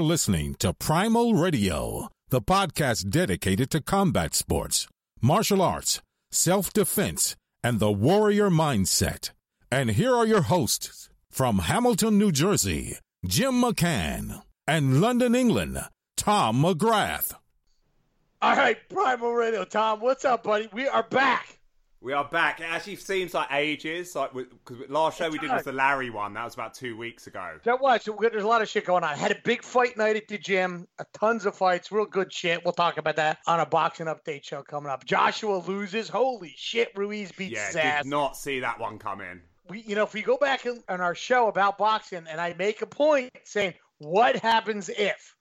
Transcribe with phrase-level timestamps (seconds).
[0.00, 4.88] Are listening to Primal Radio, the podcast dedicated to combat sports,
[5.20, 6.00] martial arts,
[6.30, 9.32] self defense, and the warrior mindset.
[9.70, 15.78] And here are your hosts from Hamilton, New Jersey, Jim McCann, and London, England,
[16.16, 17.34] Tom McGrath.
[18.40, 20.70] All right, Primal Radio, Tom, what's up, buddy?
[20.72, 21.59] We are back.
[22.02, 22.60] We are back.
[22.60, 26.32] It actually seems like ages, like because last show we did was the Larry one.
[26.32, 27.58] That was about two weeks ago.
[27.64, 28.08] That was.
[28.18, 29.18] There's a lot of shit going on.
[29.18, 30.88] Had a big fight night at the gym.
[30.98, 31.92] A tons of fights.
[31.92, 32.64] Real good shit.
[32.64, 35.04] We'll talk about that on a boxing update show coming up.
[35.04, 36.08] Joshua loses.
[36.08, 36.88] Holy shit!
[36.96, 38.02] Ruiz beats yeah, his ass.
[38.04, 39.42] did not see that one come in.
[39.68, 42.54] We, you know, if we go back in, on our show about boxing, and I
[42.54, 45.36] make a point saying, what happens if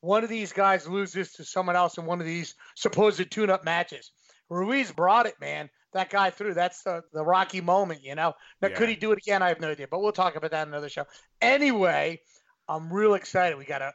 [0.00, 4.10] one of these guys loses to someone else in one of these supposed tune-up matches?
[4.48, 6.54] Ruiz brought it, man that guy through.
[6.54, 8.34] That's the, the Rocky moment, you know.
[8.62, 8.76] Now, Yeah.
[8.76, 9.42] could he do it again?
[9.42, 11.04] I have no idea, but we'll talk about that in another show.
[11.40, 12.20] Anyway,
[12.68, 13.58] I'm real excited.
[13.58, 13.92] We got a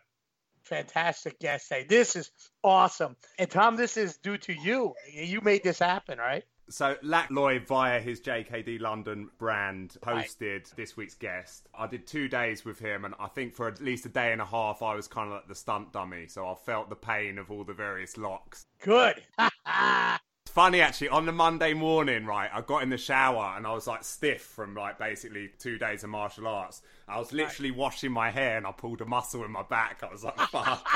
[0.63, 1.85] fantastic guest today.
[1.87, 2.31] This is
[2.63, 3.15] awesome.
[3.39, 4.93] And Tom, this is due to you.
[5.13, 6.43] You made this happen, right?
[6.67, 11.67] So Lack Lloyd via his JKD London brand hosted this week's guest.
[11.77, 14.41] I did two days with him, and I think for at least a day and
[14.41, 16.25] a half, I was kind of like the stunt dummy.
[16.27, 18.65] So I felt the pain of all the various locks.
[18.81, 19.21] Good.
[20.55, 21.09] Funny actually.
[21.09, 24.41] On the Monday morning, right, I got in the shower and I was like stiff
[24.41, 26.81] from like basically two days of martial arts.
[27.09, 30.01] I was literally washing my hair and I pulled a muscle in my back.
[30.01, 30.87] I was like, fuck.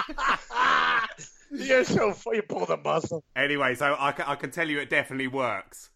[1.51, 2.37] You're so funny.
[2.37, 3.21] You pulled a muscle.
[3.35, 5.89] anyway, so I, I can tell you it definitely works.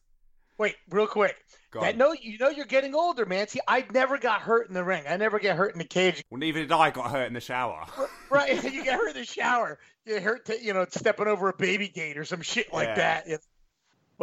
[0.58, 1.38] Wait, real quick.
[1.80, 3.48] That no, you know you're getting older, man.
[3.48, 5.06] See, I never got hurt in the ring.
[5.10, 6.24] I never get hurt in the cage.
[6.30, 6.92] Well, neither did I.
[6.92, 7.86] Got hurt in the shower.
[8.30, 8.64] Right?
[8.64, 9.78] you get hurt in the shower.
[10.06, 12.88] You get hurt, to, you know, stepping over a baby gate or some shit like
[12.90, 12.96] Yeah.
[12.96, 13.28] that.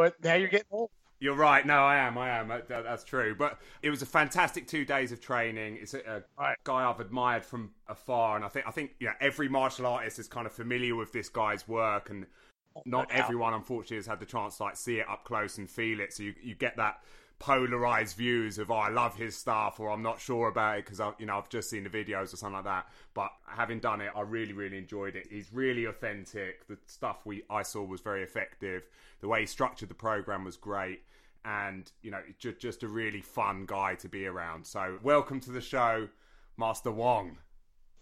[0.01, 0.91] But now you're getting old.
[1.23, 1.67] You're right.
[1.67, 2.17] No, I am.
[2.17, 2.49] I am.
[2.49, 3.35] That, that- that's true.
[3.35, 5.77] But it was a fantastic two days of training.
[5.83, 6.57] It's a, a Right.
[6.65, 10.19] guy I've admired from afar, and I think I think you know every martial artist
[10.19, 12.25] is kind of familiar with this guy's work, and
[12.75, 15.69] oh, not everyone, unfortunately, has had the chance to like see it up close and
[15.71, 16.15] feel it.
[16.15, 17.01] So you you get that
[17.41, 21.01] polarized views of oh I love his stuff or I'm not sure about it because
[21.01, 22.87] I you know I've just seen the videos or something like that.
[23.15, 25.27] But having done it I really really enjoyed it.
[25.31, 26.69] He's really authentic.
[26.69, 28.87] The stuff we I saw was very effective.
[29.21, 31.01] The way he structured the program was great.
[31.47, 34.67] And you know just just a really fun guy to be around.
[34.67, 36.09] So welcome to the show
[36.59, 37.39] Master Wong.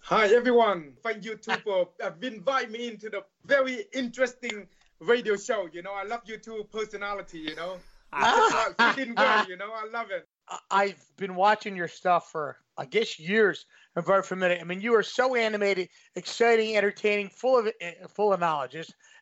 [0.00, 4.66] Hi everyone, thank you too for uh, inviting me into the very interesting
[4.98, 5.68] radio show.
[5.72, 7.38] You know, I love you two personality.
[7.38, 7.76] You know,
[8.98, 9.48] in well.
[9.48, 10.26] You know, I love it.
[10.48, 13.66] I- I've been watching your stuff for, I guess, years.
[13.96, 14.58] I'm very familiar.
[14.60, 18.76] I mean, you are so animated, exciting, entertaining, full of eh, full of knowledge.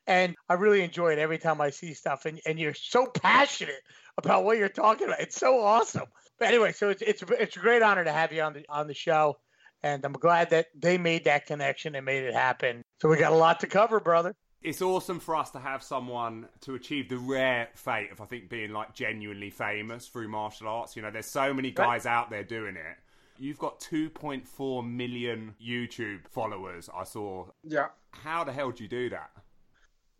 [0.07, 2.27] And I really enjoy it every time I see stuff.
[2.27, 3.83] And, and you're so passionate
[4.19, 5.21] about what you're talking about.
[5.21, 6.07] It's so awesome.
[6.39, 8.87] But anyway, so it's it's it's a great honor to have you on the on
[8.87, 9.37] the show.
[9.83, 12.83] And I'm glad that they made that connection and made it happen.
[13.01, 14.35] So we got a lot to cover, brother.
[14.67, 18.49] It's awesome for us to have someone to achieve the rare fate of I think
[18.51, 20.97] being like genuinely famous through martial arts.
[20.97, 22.97] You know, there's so many guys out there doing it.
[23.39, 26.91] You've got 2.4 million YouTube followers.
[26.93, 27.47] I saw.
[27.63, 27.87] Yeah.
[28.11, 29.31] How the hell do you do that?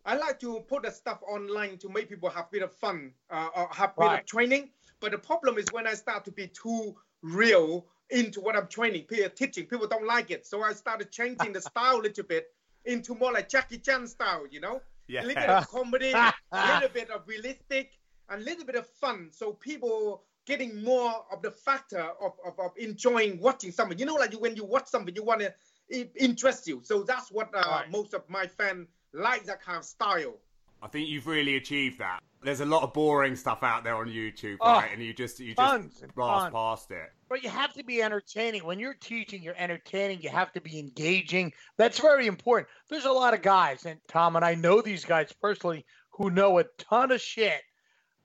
[0.05, 3.11] I like to put the stuff online to make people have a bit of fun,
[3.29, 4.69] uh, or have a bit of training.
[5.01, 9.03] But the problem is when I start to be too real into what I'm training,
[9.03, 10.45] people teaching, people don't like it.
[10.45, 12.53] So I started changing the style a little bit
[12.87, 14.81] into more like Jackie Chan style, you know?
[15.07, 15.23] Yeah.
[15.23, 17.91] A little bit of comedy, a little bit of realistic,
[18.29, 19.29] and a little bit of fun.
[19.31, 23.99] So people getting more of the factor of, of, of enjoying watching something.
[23.99, 25.53] You know, like you, when you watch something, you want to
[25.89, 26.81] it interests you.
[26.83, 27.91] So that's what uh, Right.
[27.91, 30.35] most of my fans like that kind of style.
[30.81, 32.19] I think you've really achieved that.
[32.43, 34.89] There's a lot of boring stuff out there on YouTube, Oh, right?
[34.93, 37.11] And you just you just blast past it.
[37.29, 38.63] But you have to be entertaining.
[38.63, 40.21] When you're teaching, you're entertaining.
[40.21, 41.53] You have to be engaging.
[41.77, 42.69] That's very important.
[42.89, 46.57] There's a lot of guys, and Tom and I know these guys personally, who know
[46.59, 47.61] a ton of shit,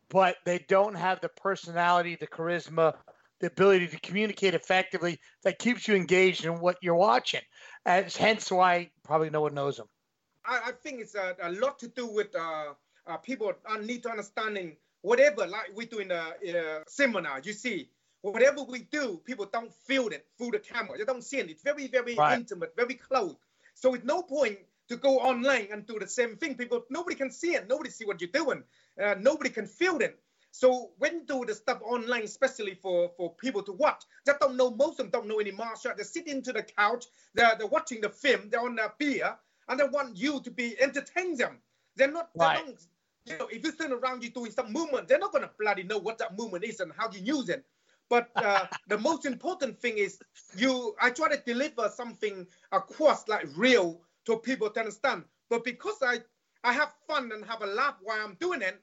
[0.08, 2.94] but they don't have the personality, the charisma,
[3.40, 7.42] the ability to communicate effectively that keeps you engaged in what you're watching.
[7.84, 9.88] And hence why probably no one knows them.
[10.44, 12.74] I, I think it's a, a lot to do with uh,
[13.06, 13.52] uh, people
[13.82, 17.90] need to understanding whatever, like we do in a, in a seminar, you see,
[18.22, 20.96] whatever we do, people don't feel it through the camera.
[20.96, 21.50] They don't see it.
[21.50, 22.38] It's very, very Right.
[22.38, 23.36] intimate, very close.
[23.74, 24.58] So it's no point
[24.88, 26.56] to go online and do the same thing.
[26.56, 27.68] People, nobody can see it.
[27.68, 28.62] Nobody see what you're doing.
[29.02, 30.18] Uh, nobody can feel it.
[30.52, 34.56] So when you do the stuff online, especially for, for people to watch, that don't
[34.56, 35.96] know, most of them don't know any martial art.
[35.98, 39.34] They sit into the couch, they're, they're watching the film, they're on their beer,
[39.68, 41.58] and they want you to be entertain them.
[41.96, 42.66] They're not, they Right.
[42.66, 42.78] don't,
[43.24, 45.98] you know, if you stand around you doing some movement, they're not gonna bloody know
[45.98, 47.64] what that movement is and how you use it.
[48.12, 50.18] But uh, the most important thing is
[50.54, 50.94] you.
[51.00, 55.24] I try to deliver something across like real to people to understand.
[55.48, 56.18] But because I
[56.62, 58.78] I have fun and have a laugh while I'm doing it,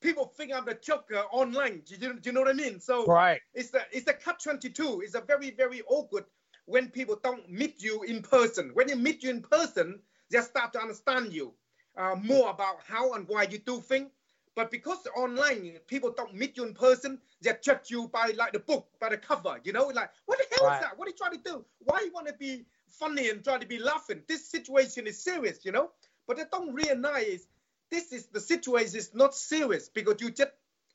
[0.00, 1.82] people think I'm the joker online.
[1.86, 2.80] Do you, do you know what I mean?
[2.80, 3.40] So Right.
[3.54, 5.02] it's a it's a cut 22.
[5.04, 6.24] It's a very very awkward
[6.66, 8.72] when people don't meet you in person.
[8.74, 11.54] When they meet you in person, they start to understand you
[11.96, 14.10] uh, more about how and why you do things.
[14.54, 18.58] But because online, people don't meet you in person, they judge you by like the
[18.58, 19.58] book, by the cover.
[19.64, 20.74] You know, like what the hell Right.
[20.76, 20.98] is that?
[20.98, 21.64] What are you trying to do?
[21.80, 24.22] Why you want to be funny and try to be laughing?
[24.28, 25.90] This situation is serious, you know.
[26.26, 27.46] But they don't realize
[27.90, 30.50] this is the situation is not serious because you just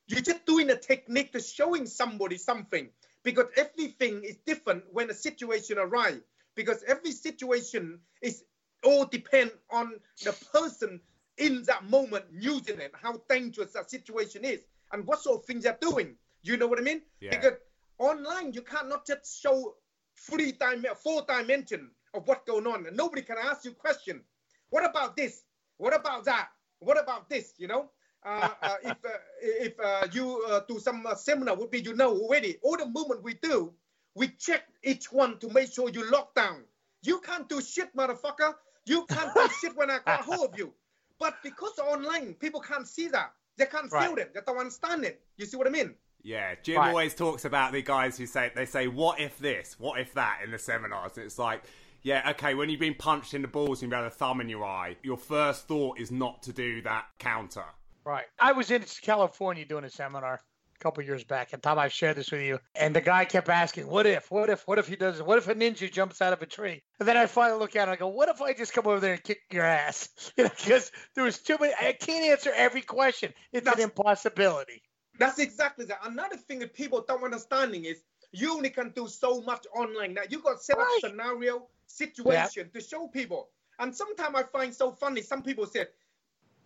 [0.07, 2.89] you're just doing a technique to showing somebody something
[3.24, 6.21] because everything is different when a situation arrives
[6.56, 8.44] because every situation is
[8.83, 9.94] all depend on
[10.24, 11.01] the person
[11.38, 14.62] in that moment using it how dangerous that situation is
[14.92, 16.16] and what sort of things they're doing.
[16.44, 17.01] You know what i mean?
[17.19, 17.31] Yeah.
[17.31, 17.57] because
[18.00, 19.75] online you cannot just show
[20.16, 22.86] three dimension four dimension of what's going on.
[22.88, 24.22] And nobody can ask you question.
[24.69, 25.44] What about this?
[25.78, 26.50] What about that?
[26.80, 27.54] What about this?
[27.57, 27.90] You know?
[28.25, 29.10] Uh, uh, if uh,
[29.42, 32.57] if uh, you uh, do some uh, seminar would be you know already.
[32.63, 33.74] All the movement we do
[34.16, 36.63] we check each one to make sure you lock down.
[37.04, 38.56] You can't do shit motherfucker.
[38.86, 40.74] You can't do shit when i got hold of you
[41.19, 45.22] but because online people can't see that they can't feel it they don't understand it
[45.38, 45.94] you see what i mean
[46.24, 46.90] Yeah, Jim Right.
[46.90, 50.40] always talks about the guys who say they say what if this, what if that
[50.44, 51.16] in the seminars.
[51.16, 51.62] And it's like,
[52.02, 54.42] yeah, okay, when you've been punched in the balls and you have got a thumb
[54.42, 57.64] in your eye, your first thought is not to do that counter.
[58.04, 58.25] Right.
[58.40, 60.40] I was in California doing a seminar a
[60.79, 62.59] couple years back, and Tom, I've shared this with you.
[62.75, 64.29] And the guy kept asking, "What if?
[64.31, 64.68] What if?
[64.68, 65.21] What if he does?
[65.21, 67.81] What if a ninja jumps out of a tree?" And then I finally look at
[67.81, 70.09] it and I go, "What if I just come over there and kick your ass?"
[70.38, 71.74] You know, because there was too many.
[71.79, 73.33] I can't answer every question.
[73.51, 74.81] It's an impossibility.
[75.19, 76.00] That's exactly that.
[76.03, 80.13] Another thing that people don't understanding is you only can do so much online.
[80.13, 81.00] Now you got set up Right.
[81.01, 83.50] scenario situation to show people.
[83.80, 85.21] And sometimes I find so funny.
[85.21, 85.88] Some people said,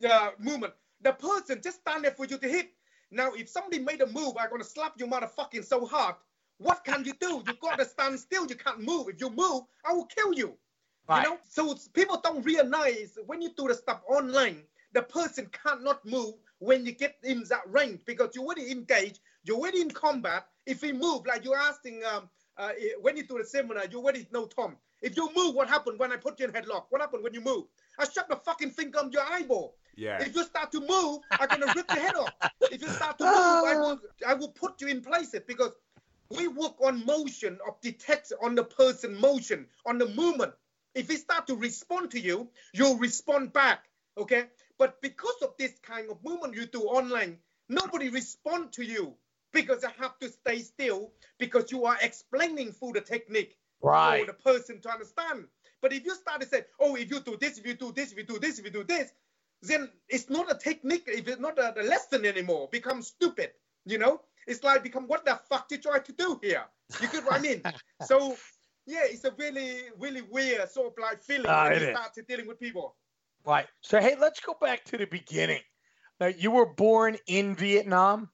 [0.09, 0.73] uh, movement.
[1.01, 2.73] The person just stand there for you to hit.
[3.11, 6.15] Now if somebody made a move, I'm gonna slap you motherfucking so hard.
[6.57, 7.43] What can you do?
[7.45, 8.47] You gotta stand still.
[8.47, 9.09] You can't move.
[9.09, 10.57] If you move, I will kill you.
[11.07, 11.23] Right.
[11.23, 14.63] You know, so people don't realize when you do the stuff online,
[14.93, 19.57] the person cannot move when you get in that range because you already engaged, you're
[19.57, 20.47] already in combat.
[20.65, 23.97] If you move, like you're asking, um, uh, eh, when you do the seminar, you
[23.97, 24.77] already know Tom.
[25.01, 26.86] If you move, what happened when I put you in headlock?
[26.89, 27.65] What happened when you move?
[27.98, 29.75] I shut the fucking finger on your eyeball.
[29.95, 30.21] Yeah.
[30.21, 32.33] If you start to move, I'm gonna rip your head off.
[32.71, 33.80] If you start to move, I oh.
[33.80, 35.71] will I will put you in places because
[36.30, 40.53] we work on motion of detect on the person motion, on the movement.
[40.94, 43.86] If he start to respond to you, you'll respond back.
[44.18, 44.45] Okay?
[44.77, 47.38] But because of this kind of movement you do online,
[47.69, 49.15] nobody respond to you
[49.51, 54.25] because I have to stay still because you are explaining through the technique Right.
[54.25, 55.45] for the person to understand.
[55.81, 58.11] But if you start to say, oh, if you do this, if you do this,
[58.11, 59.11] if you do this, if you do this,
[59.63, 63.51] then it's not a technique, if it's not a, a lesson anymore, becomes stupid.
[63.85, 64.21] You know?
[64.47, 66.63] It's like become what the fuck did you try to do here?
[67.01, 67.61] You get what I mean?
[68.05, 68.35] so
[68.85, 71.95] yeah, it's a really, really weird sort of like feeling Ah, when you is.
[71.95, 72.95] start to dealing with people.
[73.45, 73.67] Right.
[73.81, 75.61] So hey, let's go back to the beginning.
[76.19, 78.29] Now, you were born in Vietnam.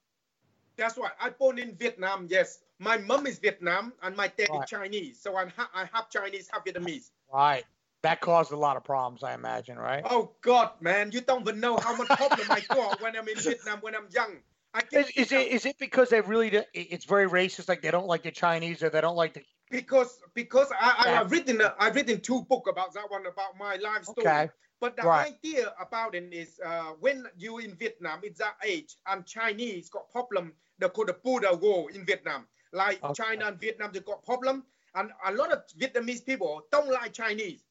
[0.76, 1.12] That's right.
[1.22, 2.60] I born in Vietnam, yes.
[2.80, 4.64] My mom is Vietnam and my dad Right.
[4.64, 5.20] is Chinese.
[5.20, 7.12] So I'm ha- I have Chinese, half Vietnamese.
[7.32, 7.66] Right.
[8.04, 10.04] That caused a lot of problems, I imagine, right?
[10.06, 13.36] Oh God, man, you don't even know how much problem I got when I'm in
[13.40, 14.38] Vietnam when I'm young.
[14.74, 17.90] I Is, is it is it because they really do, it's very racist, like they
[17.90, 19.42] don't like the Chinese or they don't like the
[19.72, 21.18] because because I.
[21.20, 24.28] I've written a, I've written two book about that one about my life story.
[24.28, 24.50] Okay.
[24.80, 25.34] But the Right.
[25.34, 30.10] idea about it is uh, when you in Vietnam in that age and Chinese got
[30.12, 32.48] problem they call the Border War in Vietnam.
[32.74, 33.14] Like Okay.
[33.24, 34.64] China and Vietnam they got problem
[34.96, 37.64] and a lot of Vietnamese people don't like Chinese.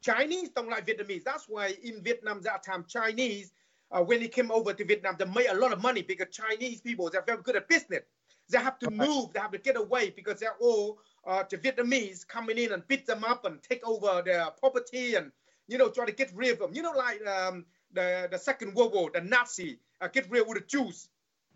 [0.00, 1.24] Chinese don't like Vietnamese.
[1.24, 3.52] That's why in Vietnam that time Chinese
[3.92, 6.80] uh, when they came over to Vietnam they made a lot of money because Chinese
[6.80, 8.02] people they're very good at business.
[8.48, 12.26] They have to move, they have to get away because they're all uh, the Vietnamese
[12.26, 15.30] coming in and beat them up and take over their property and
[15.68, 16.74] you know try to get rid of them.
[16.74, 20.54] You know, like um, the the Second World War, the Nazi uh, get rid of
[20.54, 21.08] the Jews.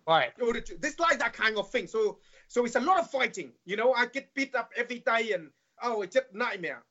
[0.07, 0.33] right.
[0.81, 1.87] This like that kind of thing.
[1.87, 3.53] So so it's a lot of fighting.
[3.65, 5.51] You know, I get beat up every day and
[5.83, 6.83] oh, it's just nightmare.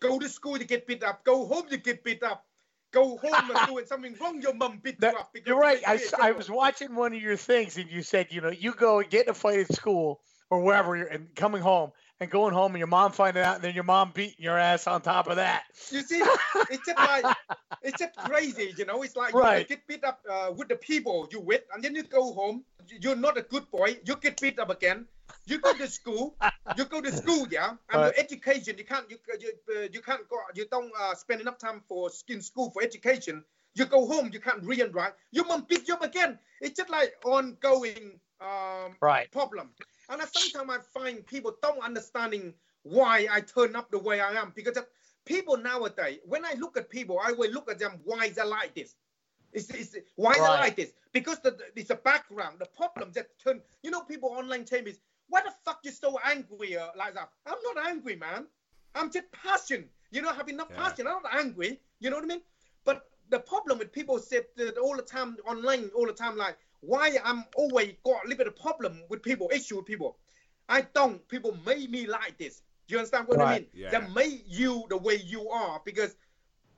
[0.00, 1.24] Go to school, you get beat up.
[1.24, 2.44] Go home, you get beat up.
[2.92, 5.36] Go home and doing something wrong, your mum beat That- you up.
[5.46, 5.80] You're right.
[5.86, 9.00] I, I was watching one of your things and you said, you know, you go
[9.00, 11.92] and get in a fight at school or wherever you're and coming home
[12.22, 14.86] and going home and your mom finding out and then your mom beating your ass
[14.86, 15.64] on top of that.
[15.90, 16.22] You see,
[16.70, 17.26] it's just like
[17.82, 19.02] it's just crazy, you know.
[19.02, 19.68] It's like Right.
[19.68, 22.64] you get beat up uh, with the people you with, and then you go home.
[23.00, 23.98] You're not a good boy.
[24.04, 25.06] You get beat up again.
[25.46, 26.36] You go to school.
[26.76, 27.70] You go to school, yeah.
[27.70, 28.04] And Right.
[28.04, 30.36] your education, you can't you you, uh, you can't go.
[30.54, 33.44] You don't uh, spend enough time for in school for education.
[33.74, 34.30] You go home.
[34.32, 35.14] You can't read and write.
[35.32, 36.38] Your mom beat you up again.
[36.60, 39.30] It's just like ongoing um, Right.
[39.32, 39.70] problem.
[40.08, 44.32] And I, sometimes I find people don't understanding why I turn up the way I
[44.32, 44.86] am because of
[45.24, 48.74] people nowadays, when I look at people, I will look at them why they like
[48.74, 48.96] this.
[49.52, 50.60] It's, it's, why they Right.
[50.60, 50.92] like this?
[51.12, 53.60] Because the, the- it's a background, the problem that turn.
[53.82, 54.94] You know, people online tell me,
[55.28, 58.46] "Why the fuck you so angry uh, like that?" I'm not angry, man.
[58.94, 59.88] I'm just passion.
[60.10, 60.82] You know, I have enough Yeah.
[60.82, 61.06] passion.
[61.06, 61.80] I'm not angry.
[62.00, 62.42] You know what I mean?
[62.84, 66.56] But the problem with people said that all the time online, all the time, like
[66.82, 70.18] why I'm always got a little bit of problem with people, issue with people.
[70.68, 71.26] I don't.
[71.28, 72.62] People made me like this.
[72.88, 73.66] Do you understand what I mean?
[73.74, 73.90] Yeah.
[73.90, 76.16] They made you the way you are because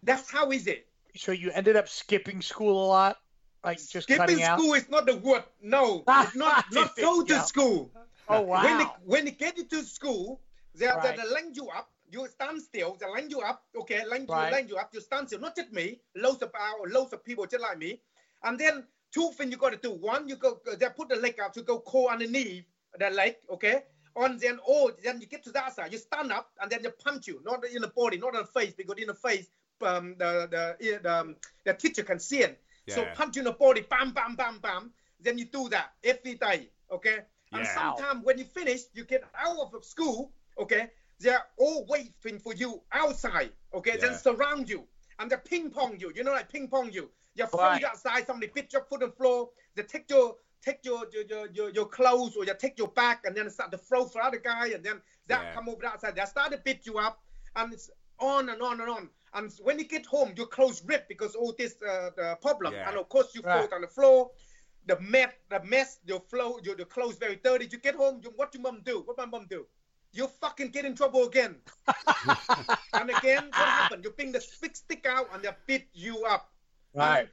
[0.03, 0.87] that's how is it.
[1.17, 3.17] So you ended up skipping school a lot,
[3.65, 4.59] like just Skipping cutting out.
[4.61, 5.45] school is not the word.
[5.63, 6.65] No, it's not.
[6.73, 7.43] not go to Yeah.
[7.43, 7.91] school.
[8.29, 8.65] Oh wow.
[8.65, 10.41] When they when they get you to school,
[10.75, 11.17] they they, Right.
[11.17, 11.91] they line you up.
[12.11, 12.97] You stand still.
[13.01, 13.65] They line you up.
[13.77, 14.93] Okay, line you line you up.
[14.95, 15.41] You stand still.
[15.41, 16.01] Not just me.
[16.15, 18.01] Loads of our loads of people just like me.
[18.43, 19.93] And then two things you got to do.
[19.93, 20.59] One, you go.
[20.79, 22.65] They put the leg out to go crawl underneath
[22.99, 23.37] the leg.
[23.51, 23.83] Okay.
[24.17, 25.93] On then oh, then you get to that side.
[25.93, 27.41] You stand up and then they punch you.
[27.45, 29.47] Not in the body, not on the face, because in the face,
[29.83, 32.61] um, the the the, um, the teacher can see it.
[32.87, 34.93] So punch you in the body, bam, bam, bam, bam.
[35.21, 36.69] Then you do that every day.
[36.93, 37.21] Okay.
[37.53, 40.91] And sometimes when you finish, you get out of school, okay,
[41.21, 44.85] they're all waiting for you outside, okay, then surround you
[45.19, 47.11] and they ping pong you, you know, like ping pong you.
[47.35, 47.85] You're from Right.
[47.85, 51.49] outside, somebody put your foot on the floor, they take your take your your, your,
[51.53, 54.39] your, your clothes or you take your back and then start to throw for other
[54.39, 55.55] guy and then that Yeah.
[55.55, 56.17] come over the outside.
[56.17, 57.21] They start to beat you up
[57.57, 59.11] and it's on and on and on.
[59.35, 62.73] And when you get home, your clothes rip because all this uh, the problem.
[62.75, 62.89] Yeah.
[62.89, 63.69] And of course you Right.
[63.69, 64.31] fall on the floor
[64.87, 67.69] the mess, the mess, your flow, your the clothes very dirty.
[67.71, 69.03] You get home, you, what your mom do?
[69.05, 69.67] What my mom do?
[70.13, 71.57] You fucking get in trouble again.
[72.97, 74.05] and again, what happened?
[74.05, 76.54] You bring the big stick out and they beat you up.
[76.95, 77.29] Right.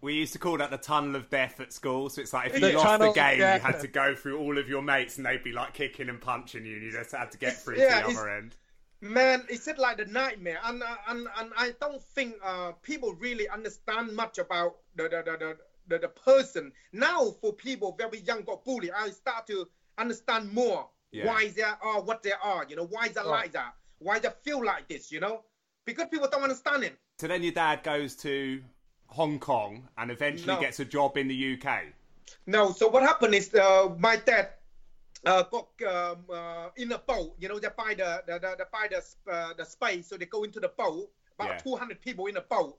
[0.00, 2.08] We used to call that the tunnel of death at school.
[2.08, 4.58] So it's like if you The lost the game, you had to go through all
[4.58, 7.30] of your mates, and they'd be like kicking and punching you, and you just had
[7.32, 8.56] to get through Yeah, to the other end.
[9.00, 13.14] Man, it's just like the nightmare, and uh, and and I don't think uh, people
[13.14, 15.56] really understand much about the the, the, the,
[15.88, 16.72] the the person.
[16.92, 21.24] Now, for people very young got bullied, I start to understand more Yeah.
[21.24, 22.64] why they are what they are.
[22.68, 23.30] You know, why they Right.
[23.42, 25.10] like that, why they feel like this.
[25.10, 25.42] You know,
[25.84, 26.96] because people don't understand it.
[27.18, 28.62] So then your dad goes to
[29.12, 30.60] Hong Kong and eventually No.
[30.60, 31.92] gets a job in the UK.
[32.46, 34.50] No, so what happened is uh, my dad
[35.24, 37.34] uh, got um, uh, in a boat.
[37.38, 40.26] You know, they buy the the, the, they buy the uh, the space, so they
[40.26, 41.10] go into the boat.
[41.38, 41.58] About Yeah.
[41.58, 42.78] 200 people in a boat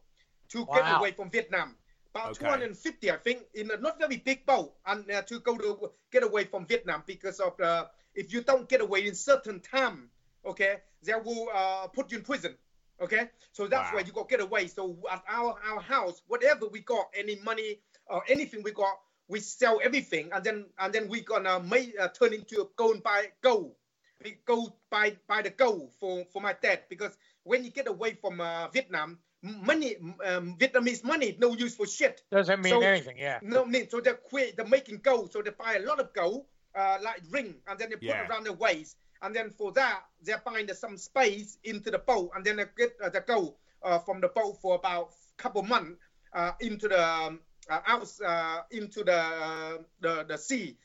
[0.50, 0.74] to Wow.
[0.75, 1.75] get away from Vietnam.
[2.13, 2.46] About Okay.
[2.46, 6.24] 250, I think, in a not very big boat, and uh, to go to get
[6.24, 10.10] away from Vietnam because of the if you don't get away in certain time,
[10.46, 12.56] okay, they will uh, put you in prison.
[13.01, 13.97] Okay, so that's Wow.
[14.00, 14.67] why you got to get away.
[14.67, 18.97] So at our our house, whatever we got, any money or anything we got,
[19.27, 23.01] we sell everything, and then and then we gonna make uh, turn into go and
[23.01, 23.75] buy gold.
[24.23, 28.13] We go buy buy the gold for for my dad because when you get away
[28.13, 32.21] from uh, Vietnam, money um, Vietnamese money no use for shit.
[32.31, 33.17] Doesn't mean So- anything.
[33.17, 33.39] Yeah.
[33.41, 34.55] No mean So they're quit.
[34.55, 35.31] They're making gold.
[35.33, 36.45] So they buy a lot of gold,
[36.75, 38.23] uh, like ring, and then they put Yeah.
[38.23, 38.95] it around their waist.
[39.24, 42.94] And then for that, they find some space into the boat, and then they get
[43.03, 45.98] uh, the gold uh, from the boat for about couple months
[46.34, 47.39] uh, into the um,
[47.70, 50.77] uh, out uh, into the, the the sea,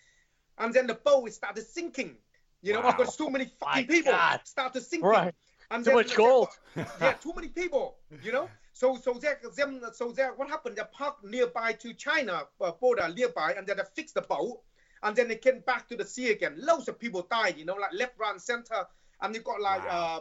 [0.58, 2.16] and then the boat started sinking.
[2.62, 2.92] You know, Wow.
[2.96, 4.40] because too many fucking My people God.
[4.44, 5.08] started sinking.
[5.08, 5.34] Right.
[5.70, 6.48] And Too then- much gold.
[6.76, 8.48] yeah, too many people, you know.
[8.72, 10.76] So so them, so what happened?
[10.76, 14.62] They parked nearby to China uh, border nearby, and then they fixed the boat,
[15.02, 16.54] and then they came back to the sea again.
[16.58, 18.86] Loads of people died, you know, like left, right, center,
[19.20, 20.20] and you got like Wow.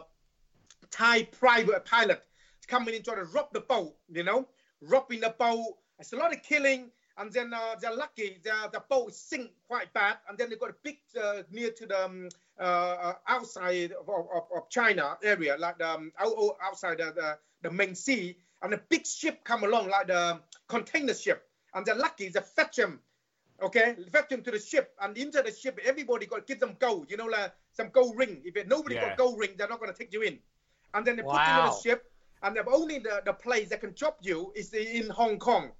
[0.90, 2.22] Thai private pilot
[2.66, 4.46] coming in trying to rob the boat, you know,
[4.82, 5.76] robbing the boat.
[5.98, 8.38] It's a lot of killing, and then uh, they're lucky.
[8.42, 11.86] The the boat sink quite bad, and then they got a big uh, near to
[11.86, 16.56] the um, uh, uh, outside of, of, of China area, like the um, out, out-
[16.62, 21.14] outside the, the the main sea, and a big ship come along, like the container
[21.14, 22.28] ship, and they're lucky.
[22.28, 23.00] They fetch them,
[23.62, 26.76] okay, fetch them to the ship, and into the ship, everybody got to give them
[26.78, 28.42] gold, you know, like some gold ring.
[28.44, 29.08] If nobody Yeah.
[29.08, 30.38] got gold ring, they're not gonna take you in,
[30.94, 32.04] and then they put you in the ship,
[32.42, 35.72] and the only the, the place that can drop you is in Hong Kong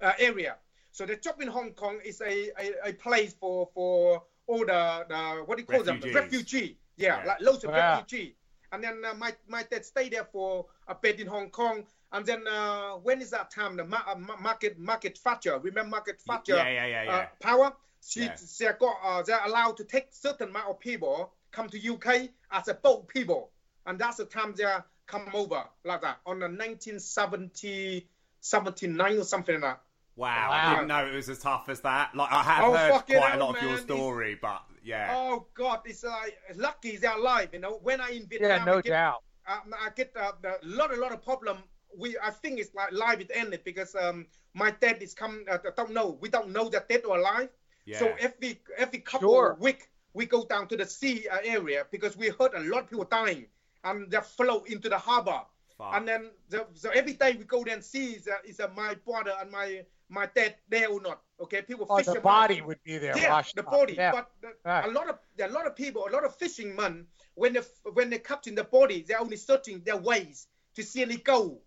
[0.00, 0.56] uh, area.
[0.92, 5.04] So the job in Hong Kong is a, a, a place for for all the,
[5.08, 6.14] the what do you call them Refugees.
[6.14, 7.24] refugee Yeah, Yeah.
[7.26, 7.96] like loads of Wow.
[7.96, 8.36] refugee.
[8.72, 11.84] And then uh, my my dad stayed there for a bit in Hong Kong.
[12.14, 13.76] And then uh, when is that time?
[13.76, 15.58] The ma- uh, ma- market Margaret Thatcher.
[15.58, 16.54] Remember Margaret Thatcher?
[16.56, 17.10] Yeah, yeah, yeah, yeah.
[17.16, 17.72] Uh, power.
[18.06, 18.36] She Yeah.
[18.60, 22.68] they got uh, they're allowed to take certain amount of people come to UK as
[22.68, 23.50] a boat people,
[23.86, 24.64] and that's the time they
[25.06, 28.06] come over like that on the 1970
[28.40, 29.80] 79 or something like that.
[30.16, 30.52] Wow, Wow.
[30.52, 32.14] I didn't know it was as tough as that.
[32.14, 33.82] Like I have Oh, heard fucking quite a hell, lot of your man.
[33.82, 35.14] story, but yeah.
[35.16, 37.48] Oh God, it's like lucky they're alive.
[37.52, 39.22] You know, when I in Vietnam, Yeah, no I get, doubt.
[39.48, 41.58] um, I get uh, a lot, a lot of problem.
[41.96, 45.44] We, I think it's like live it ended because um, my dad is come.
[45.50, 46.18] Uh, don't know.
[46.20, 47.48] We don't know that dead or alive.
[47.86, 47.98] yeah.
[47.98, 49.52] So every every couple Sure.
[49.52, 52.84] of week we go down to the sea uh, area because we heard a lot
[52.84, 53.46] of people dying
[53.84, 55.40] and they float into the harbor.
[55.76, 55.92] Fuck.
[55.94, 58.68] And then the, so every day we go there and see is, uh, is uh,
[58.76, 61.20] my brother and my my dad there or not.
[61.40, 63.16] Okay, people Oh, the body would be there.
[63.18, 63.70] Yeah, washed the up.
[63.72, 63.94] body.
[63.94, 64.12] Yeah.
[64.12, 64.84] But the, Right.
[64.88, 68.08] a lot of a lot of people, a lot of fishing men, when they when
[68.10, 70.46] they capture the body, they're only searching their ways
[70.76, 71.60] to see any gold.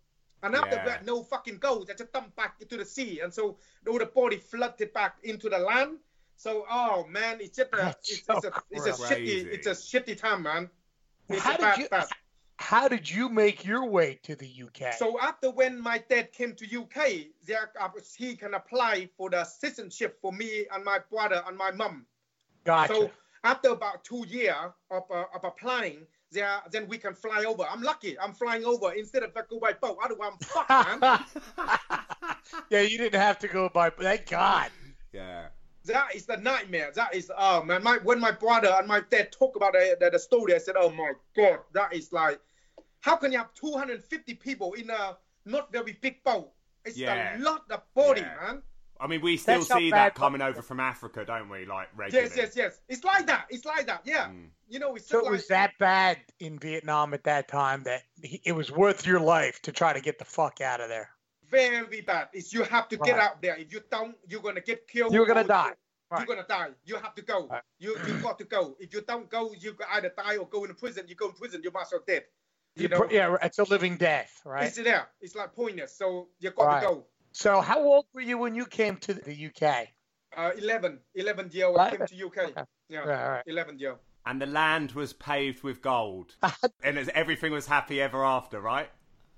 [0.44, 0.86] And after Yeah.
[0.86, 1.88] that, no fucking gold.
[1.88, 5.50] They just dump back into the sea, and so all the body flooded back into
[5.50, 6.00] the land.
[6.36, 9.72] So, oh man, it's just a, it's, so it's a, it's a shitty, it's a
[9.72, 10.70] shitty time, man.
[11.30, 12.08] It's How did you- bad.
[12.60, 14.94] How did you make your way to the UK?
[14.98, 19.44] So after when my dad came to UK, there, uh, he can apply for the
[19.44, 22.08] citizenship for me and my brother and my mum.
[22.64, 22.94] gotcha.
[22.96, 23.12] So
[23.44, 24.56] after about two years
[24.90, 27.64] of, uh, of applying, there, then we can fly over.
[27.64, 28.18] I'm lucky.
[28.20, 29.98] I'm flying over instead of I go by boat.
[30.04, 31.20] Otherwise, I'm fucked, man.
[32.70, 33.90] yeah, you didn't have to go by.
[33.90, 34.70] Thank God.
[35.14, 35.48] yeah.
[35.86, 36.92] that is the nightmare.
[36.94, 40.10] That is, oh man, my when my brother and my dad talk about the, the,
[40.10, 42.40] the story, I said, oh my god, that is like,
[43.02, 46.52] how can you have 250 people in a not very big boat?
[46.84, 47.38] It's Yeah.
[47.38, 48.36] a lot of body, Yeah.
[48.42, 48.62] man.
[49.00, 51.66] I mean, we still That's see that coming over from Africa, don't we?
[51.66, 52.30] Like regularly.
[52.30, 52.80] Yes, yes, yes.
[52.90, 53.46] It's like that.
[53.50, 54.02] It's like that.
[54.06, 54.28] Yeah.
[54.28, 54.50] Mm.
[54.68, 57.84] You know, it's So just it like, was that bad in Vietnam at that time
[57.84, 61.10] that it was worth your life to try to get the fuck out of there.
[61.50, 62.28] very bad.
[62.34, 63.56] It's you have to get out there.
[63.56, 65.14] If you don't, you're gonna get killed.
[65.14, 65.72] You're gonna or die.
[66.18, 66.70] You're gonna die.
[66.86, 67.48] You have to go.
[67.48, 67.62] Right.
[67.80, 68.76] You you got to go.
[68.80, 71.06] If you don't go, you either die or go in prison.
[71.08, 72.24] You go in prison, you must have dead.
[72.76, 74.66] You You know, yeah, it's a living death, right?
[74.68, 75.08] it's there.
[75.22, 75.96] It's like pointless.
[75.98, 76.82] So you got Right.
[76.82, 77.06] to go.
[77.38, 79.90] So how old were you when you came to the UK?
[80.36, 82.38] Uh, 11, 11 year I came to UK.
[82.50, 82.64] Okay.
[82.90, 83.44] Yeah, Right, right.
[83.46, 83.96] 11 year.
[84.26, 86.36] And the land was paved with gold,
[86.84, 88.90] and everything was happy ever after, right?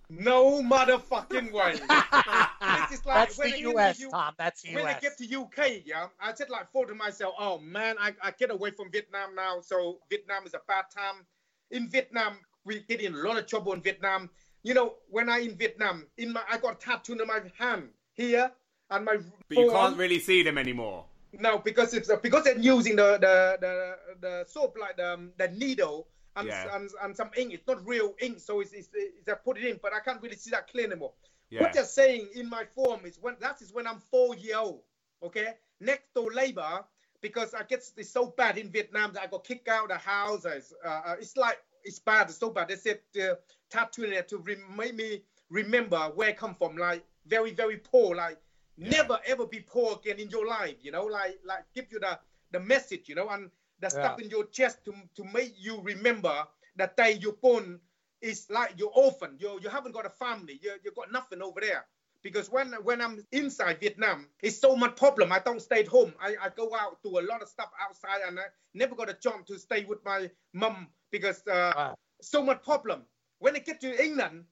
[0.10, 1.74] No motherfucking way.
[2.90, 4.34] this is like That's when the I in US, U- Tom.
[4.38, 7.60] That's the when I get to UK, yeah, I said like thought to myself, oh
[7.60, 9.60] man, I, I get away from Vietnam now.
[9.60, 11.26] So Vietnam is a bad time.
[11.72, 14.30] In Vietnam, we get in a lot of trouble in Vietnam.
[14.64, 17.90] You know, when I in Vietnam, in my I got a tattoo on my hand
[18.14, 18.52] here
[18.90, 19.18] and my
[19.48, 21.06] But you can't really see them anymore.
[21.34, 25.32] No, because it's uh, because they're using the the the, the soap like the, um,
[25.38, 26.76] the needle and, Yeah.
[26.76, 27.54] and and some ink.
[27.54, 30.22] It's not real ink, so it's, it's, it's I put it in, but I can't
[30.22, 31.14] really see that clear anymore.
[31.50, 31.62] Yeah.
[31.62, 34.82] What they're saying in my form is when that is when I'm four year old.
[35.22, 36.84] Okay, next door labor
[37.22, 39.98] because I get it's so bad in Vietnam that I got kicked out of the
[39.98, 40.46] house.
[40.46, 42.30] It's, uh, uh, it's like it's bad.
[42.30, 42.70] It's so bad.
[42.70, 43.36] They said uh,
[43.70, 46.78] tattooing it to re- make me remember where I come from.
[46.78, 48.16] Like very very poor.
[48.16, 48.40] Like
[48.78, 48.90] Yeah.
[48.92, 50.78] never ever be poor again in your life.
[50.82, 52.20] You know, like like give you the
[52.52, 53.10] the message.
[53.10, 57.14] You know, and the stuff in your chest to to make you remember that day
[57.14, 57.80] you're born
[58.22, 59.36] is like you're orphan.
[59.40, 60.60] You you haven't got a family.
[60.62, 61.86] You you got nothing over there.
[62.22, 65.32] Because when when I'm inside Vietnam, it's so much problem.
[65.32, 66.14] I don't stay at home.
[66.22, 69.14] I, I go out do a lot of stuff outside, and I never got a
[69.14, 71.96] chance to stay with my mum because uh, Wow.
[72.22, 73.04] so much problem.
[73.40, 74.46] When I get to England,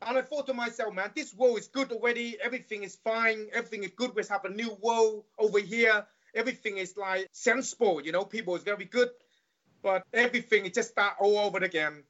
[0.00, 2.38] and I thought to myself, man, this world is good already.
[2.40, 3.48] Everything is fine.
[3.52, 4.14] Everything is good.
[4.14, 6.06] We have a new world over here.
[6.34, 8.00] Everything is like sensible.
[8.00, 9.08] You know, people is very good,
[9.82, 12.04] but everything is just start all over again.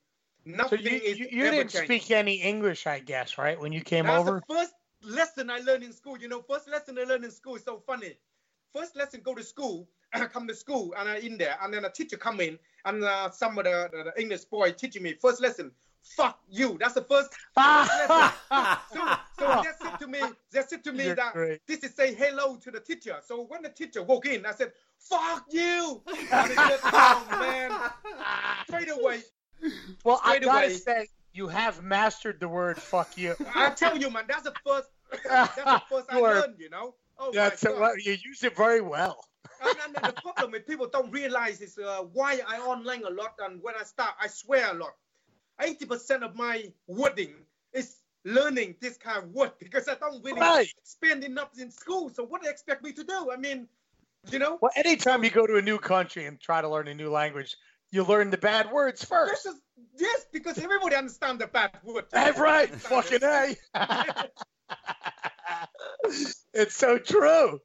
[0.45, 1.87] So Nothing you, is you, you didn't changed.
[1.87, 3.59] speak any English, I guess, right?
[3.59, 4.43] When you came That's over?
[4.47, 6.19] the first lesson I learned in school.
[6.19, 8.15] You know, first lesson I learned in school is so funny.
[8.75, 11.85] First lesson, go to school, I come to school, and I'm in there, and then
[11.85, 15.15] a teacher come in, and uh, some of the, the, the English boy teaching me
[15.15, 15.73] first lesson.
[16.03, 16.77] Fuck you.
[16.81, 17.31] That's the first.
[18.93, 20.21] So, so they said to me,
[20.53, 21.61] they said to me You're that great.
[21.67, 23.17] this is say hello to the teacher.
[23.25, 27.73] So when the teacher walked in, I said, "Fuck you!" And said, "Oh man!"
[28.67, 29.23] Straight away,
[30.05, 30.75] well, I straight gotta away.
[30.77, 34.89] say, you have mastered the word "fuck you." I tell you, man, that's the first.
[35.25, 36.57] That's the first I learned.
[36.59, 36.95] You know.
[37.19, 37.93] Oh That's my God.
[38.05, 39.25] you use it very well.
[39.65, 43.35] and, and the problem is people don't realize is uh, why I online a lot
[43.41, 44.93] and when I start I swear a lot.
[45.61, 47.35] 80% of my wording
[47.73, 50.69] is learning this kind of word because I don't really Right.
[50.83, 52.11] spend enough in school.
[52.11, 53.31] So what do you expect me to do?
[53.33, 53.69] I mean,
[54.31, 54.59] you know?
[54.61, 57.57] Well, anytime you go to a new country and try to learn a new language,
[57.91, 59.45] you learn the bad words first.
[59.45, 59.61] This is,
[59.97, 62.05] yes, because everybody understands the bad word.
[62.13, 62.69] That's right.
[62.69, 63.57] Fucking A.
[66.53, 67.61] it's so true.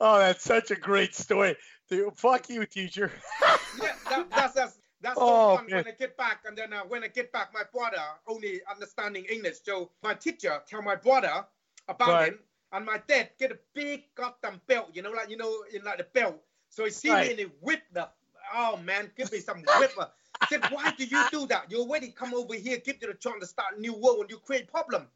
[0.00, 1.56] Oh, that's such a great story.
[1.88, 3.12] Dude, fuck you, teacher.
[3.80, 7.04] yeah, that, that's that's that's Oh, so when I get back, and then uh, when
[7.04, 9.58] I get back, my brother only understanding English.
[9.62, 11.46] So my teacher tell my brother
[11.88, 12.32] about Right.
[12.32, 12.40] him,
[12.72, 15.98] and my dad get a big goddamn belt, you know, like you know, in like
[15.98, 16.42] the belt.
[16.70, 17.26] So he see Right.
[17.26, 18.08] me and he whip the.
[18.54, 20.10] Oh man, give me some whipper.
[20.40, 21.70] He said, why do you do that?
[21.70, 24.30] You already come over here, give you the chance to start a new world, and
[24.30, 25.08] you create problem.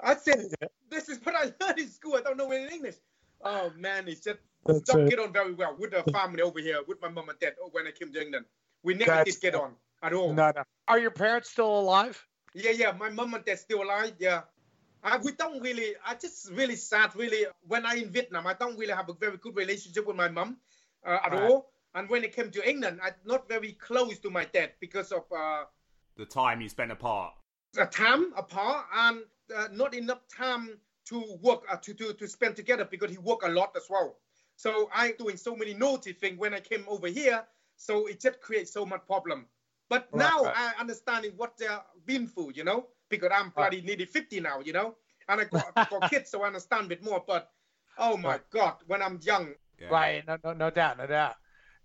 [0.00, 0.48] I said,
[0.90, 2.16] this is what I learned in school.
[2.16, 2.96] I don't know any English.
[3.42, 4.38] Oh man, he said,
[4.86, 7.56] don't get on very well with the family over here, with my mom and dad.
[7.62, 8.46] Oh, when I came to England,
[8.82, 10.32] we never That's- did get on at all.
[10.32, 10.62] No, no.
[10.88, 12.24] Are your parents still alive?
[12.54, 14.14] Yeah, yeah, my mom and dad still alive.
[14.18, 14.42] Yeah,
[15.04, 15.94] I, we don't really.
[16.04, 17.14] I just really sad.
[17.14, 20.28] Really, when I in Vietnam, I don't really have a very good relationship with my
[20.28, 20.56] mom
[21.06, 21.42] uh, at Right.
[21.42, 21.70] all.
[21.94, 25.24] And when it came to England, I'm not very close to my dad because of
[25.32, 25.64] uh,
[26.16, 27.34] The time you spent apart.
[27.72, 29.22] the time apart and
[29.56, 33.42] uh, not enough time to work uh, to, to to spend together because he work
[33.44, 34.18] a lot as well.
[34.56, 37.44] So I doing so many naughty things when I came over here.
[37.80, 39.46] So it just creates so much problem.
[39.88, 40.54] But Right, now right.
[40.56, 44.72] I understanding what they're been through, you know, because I'm bloody nearly 50 now, you
[44.72, 44.96] know,
[45.28, 47.24] and I got, got kids, so I understand a bit more.
[47.26, 47.50] But
[47.98, 48.50] oh my Right.
[48.50, 49.88] God, when I'm young, Yeah.
[49.90, 50.26] Right.
[50.26, 51.36] No, no, no doubt, no doubt.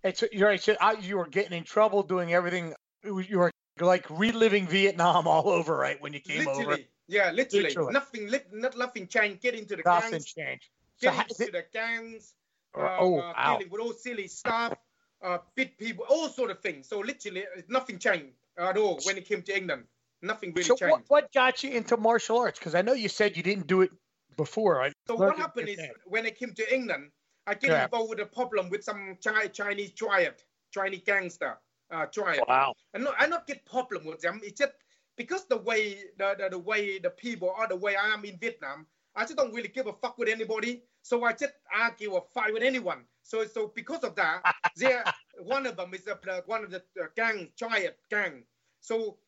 [0.04, 0.60] It's you're right.
[0.60, 2.74] So, I, you were getting in trouble doing everything.
[3.02, 6.00] You were like reliving Vietnam all over, right?
[6.00, 6.78] When you came literally, over,
[7.08, 7.92] yeah, literally, Literally.
[7.94, 9.40] nothing, li- not nothing changed.
[9.40, 10.68] Get into the nothing gangs, changed.
[11.00, 12.34] Get how, into the gangs.
[12.74, 13.56] oh, uh, oh, uh, wow.
[13.56, 14.74] dealing with all silly stuff,
[15.22, 16.88] uh, bit people, all sort of things.
[16.88, 19.84] So literally, uh, nothing changed at all when it came to England.
[20.22, 20.92] Nothing really So, changed.
[20.92, 22.58] what, what got you into martial arts?
[22.58, 23.90] Because I know you said you didn't do it
[24.36, 24.76] before.
[24.76, 24.92] Right?
[25.06, 25.96] So what happened is yourself.
[26.06, 27.10] when I came to England,
[27.46, 27.84] I get Yeah.
[27.84, 29.18] involved with a problem with some
[29.52, 31.58] Chinese triad, Chinese gangster
[31.90, 32.42] uh, triad.
[32.48, 32.74] Wow.
[32.94, 34.40] And not I not get problem with them.
[34.42, 34.72] It's just
[35.16, 38.38] because the way the, the the way the people are the way I am in
[38.38, 38.86] Vietnam.
[39.14, 40.82] I just don't really give a fuck with anybody.
[41.02, 43.04] So I just argue or fight with anyone.
[43.26, 44.42] So so because of that,
[44.76, 45.04] there
[45.38, 46.82] one of them is a, one of the
[47.16, 48.44] gang triad gang.
[48.80, 49.18] So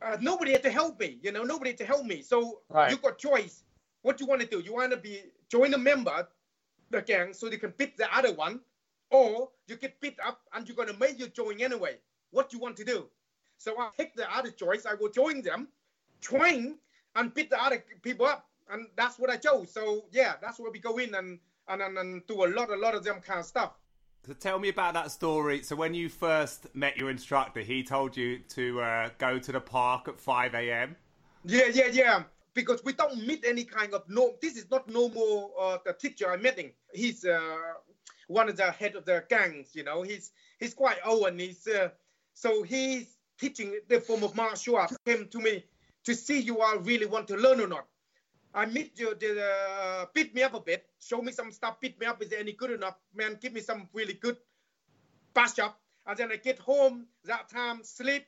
[0.00, 1.18] uh, nobody had to help me.
[1.22, 2.22] You know, nobody had to help me.
[2.22, 2.90] So Right.
[2.90, 3.64] you got choice.
[4.02, 4.60] What you want to do?
[4.60, 6.26] You want to be join a member,
[6.90, 8.60] the gang, so they can beat the other one,
[9.10, 11.98] or you get beat up and you're gonna make you join anyway.
[12.30, 13.08] What you want to do?
[13.58, 14.86] So I take the other choice.
[14.86, 15.68] I will join them,
[16.22, 16.78] train,
[17.16, 19.70] and beat the other people up, and that's what I chose.
[19.70, 21.38] So yeah, that's where we go in and
[21.70, 23.72] and and, and do a lot, a lot of them kind of stuff.
[24.26, 25.62] So tell me about that story.
[25.62, 29.60] So when you first met your instructor, he told you to uh, go to the
[29.60, 30.96] park at 5 a.m.
[31.44, 32.22] Yeah, yeah, yeah.
[32.52, 34.34] Because we don't meet any kind of no.
[34.42, 35.54] This is not normal.
[35.58, 36.72] Uh, the teacher I'm meeting.
[36.92, 37.56] He's uh,
[38.26, 39.70] one of the head of the gangs.
[39.72, 41.88] You know, he's he's quite old and he's uh,
[42.34, 44.92] so he's teaching the form of martial art.
[45.06, 45.64] Came to me
[46.04, 47.86] to see you are really want to learn or not.
[48.54, 52.00] I meet you, the, uh, beat me up a bit, show me some stuff, beat
[52.00, 52.20] me up.
[52.22, 52.96] Is it any good enough?
[53.14, 54.36] Man, give me some really good
[55.34, 55.78] bash up.
[56.06, 58.26] And then I get home that time, sleep.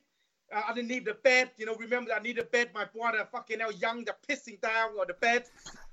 [0.53, 1.51] Uh, I didn't need the bed.
[1.57, 2.71] You know, remember I need a bed.
[2.75, 5.45] My brother fucking hell young, they're pissing down on the bed.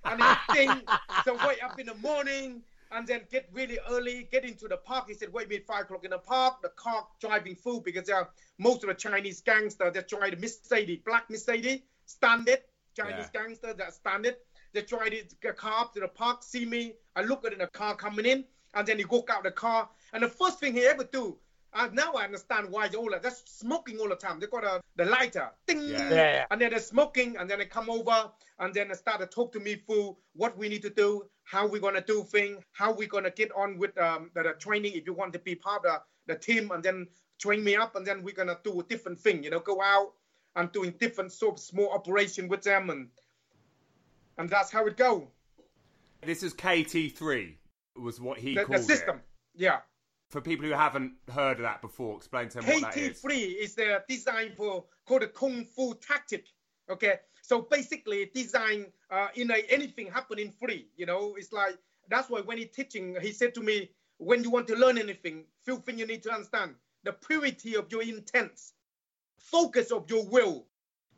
[0.05, 0.81] And he thing.
[1.25, 2.61] So wake up in the morning
[2.91, 5.05] and then get really early, get into the park.
[5.07, 6.61] He said, wait me at five o'clock in the park.
[6.61, 8.25] The car driving full because uh,
[8.57, 12.59] most of the Chinese gangsters, they try to Mercedes, black Mercedes, standard.
[12.95, 14.35] Chinese gangster that standard.
[14.73, 16.93] They try to get a car up to the park, see me.
[17.15, 19.89] I look at the car coming in, and then he walk out the car.
[20.13, 21.37] And the first thing he ever do,
[21.73, 24.39] uh, now I understand why they all are that's smoking all the time.
[24.39, 26.09] They got a the lighter, ding, Yeah.
[26.09, 26.45] Yeah, yeah.
[26.51, 29.51] and then they're smoking, and then they come over, and then they start to talk
[29.53, 33.07] to me through what we need to do, how we're gonna do things, how we're
[33.07, 36.01] gonna get on with um, the, the training if you want to be part of
[36.27, 37.07] the, the team, and then
[37.39, 40.13] train me up, and then we're gonna do a different thing, you know, go out
[40.59, 43.07] and doing different sort of small operation with them, and
[44.37, 45.29] and that's how it go.
[46.21, 47.55] This is KT3,
[47.95, 49.23] was what he The, called the system, it.
[49.63, 49.79] yeah.
[50.29, 53.21] For people who haven't heard of that before, explain to them what that is.
[53.21, 56.45] KT3 is the design for called a kung fu tactic.
[56.89, 60.87] Okay, so basically design uh, in a, anything happening free.
[60.97, 61.77] You know, it's like
[62.09, 65.45] that's why when he teaching, he said to me, when you want to learn anything,
[65.63, 68.59] few things you need to understand: the purity of your intent,
[69.39, 70.65] focus of your will,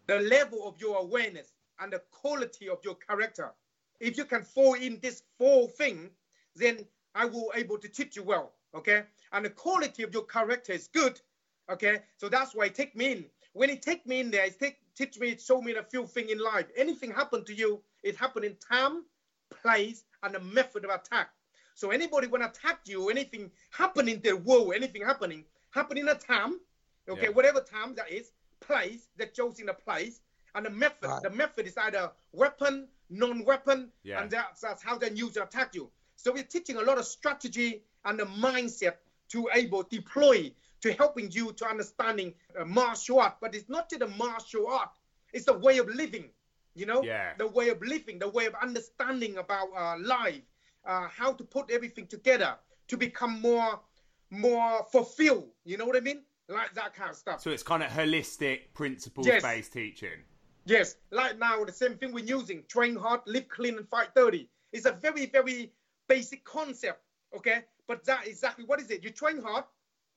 [0.07, 3.51] the level of your awareness, and the quality of your character.
[3.99, 6.09] If you can fall in this four thing,
[6.55, 8.53] then I will able to teach you well.
[8.73, 9.03] Okay,
[9.33, 11.19] and the quality of your character is good.
[11.69, 13.25] Okay, so that's why take me in.
[13.53, 16.31] When he take me in there, he take, teach me, show me a few things
[16.31, 16.67] in life.
[16.77, 19.03] Anything happen to you, it happen in time,
[19.61, 21.29] place, and the method of attack.
[21.75, 26.15] So anybody when attack you, anything happen in the world, anything happening, happen in a
[26.15, 26.59] time,
[27.11, 27.29] Okay, Yeah.
[27.29, 30.21] whatever time that is, place shows in a place,
[30.55, 31.07] and the method.
[31.07, 31.23] Right.
[31.23, 34.21] The method is either weapon, non-weapon, Yeah.
[34.21, 35.91] and that's, that's how they use to attack you.
[36.15, 38.95] So we're teaching a lot of strategy and the mindset
[39.29, 43.35] to able deploy to helping you to understanding uh, martial art.
[43.39, 44.89] But it's not just a martial art;
[45.33, 46.29] it's a way of living.
[46.73, 47.33] You know, Yeah.
[47.37, 50.41] the way of living, the way of understanding about uh, life,
[50.85, 53.79] uh, how to put everything together to become more,
[54.29, 55.49] more fulfilled.
[55.65, 56.23] You know what I mean?
[56.51, 57.41] Like that kind of stuff.
[57.41, 60.19] So it's kind of holistic, principles-based teaching.
[60.65, 64.49] Yes, like now the same thing we're using: train hard, live clean, and fight dirty.
[64.73, 65.71] It's a very, very
[66.07, 67.01] basic concept.
[67.35, 69.03] Okay, but that exactly what is it?
[69.03, 69.63] You train hard,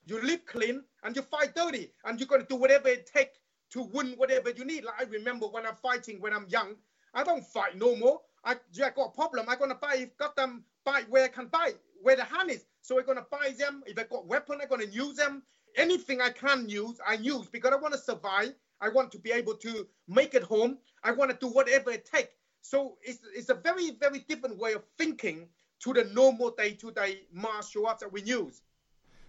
[0.07, 3.39] you live clean, and you fight dirty, and you're gonna do whatever it takes
[3.71, 4.85] to win whatever you need.
[4.85, 6.75] Like I remember when I'm fighting when I'm young,
[7.15, 8.21] I don't fight no more.
[8.45, 9.47] I, I got a problem.
[9.49, 12.65] I'm gonna buy, got them buy where I can buy, where the hand is.
[12.83, 13.83] So I'm gonna buy them.
[13.87, 15.43] If I got weapon, I'm gonna use them.
[15.77, 18.55] Anything I can use, I use because I want to survive.
[18.81, 20.79] I want to be able to make it home.
[21.03, 22.35] I want to do whatever it takes.
[22.63, 25.49] So it's, it's a very, very different way of thinking
[25.81, 28.63] to the normal day-to-day martial arts that we use.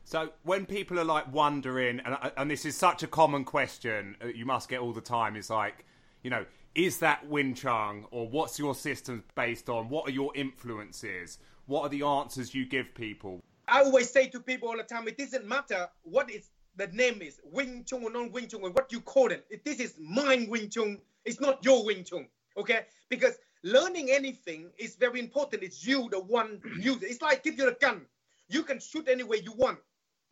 [0.03, 4.27] So when people are like wondering, and and this is such a common question uh,
[4.27, 5.83] you must get all the time, is like,
[6.21, 9.89] you know, is that Wing Chun or what's your system based on?
[9.89, 11.39] What are your influences?
[11.65, 13.41] What are the answers you give people?
[13.67, 17.21] I always say to people all the time, it doesn't matter what is the name
[17.21, 19.45] is, Wing Chun or non Wing Chun, or what you call it.
[19.49, 20.99] It- This is mine Wing Chun.
[21.25, 22.27] It's not your Wing Chun.
[22.57, 22.85] Okay?
[23.09, 25.63] Because learning anything is very important.
[25.63, 27.07] It's you, the one use it.
[27.11, 28.05] It's like give you a gun.
[28.49, 29.79] You can shoot any way you want.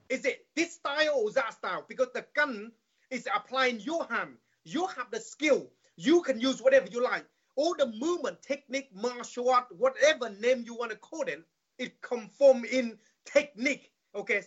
[0.09, 1.85] Is it this style or that style?
[1.87, 2.71] Because the gun
[3.09, 4.37] is applying your hand.
[4.65, 5.69] You have the skill.
[5.95, 7.25] You can use whatever you like.
[7.55, 11.43] All the movement, technique, martial art, whatever name you want to call it,
[11.79, 13.91] it conform in technique.
[14.15, 14.43] Okay,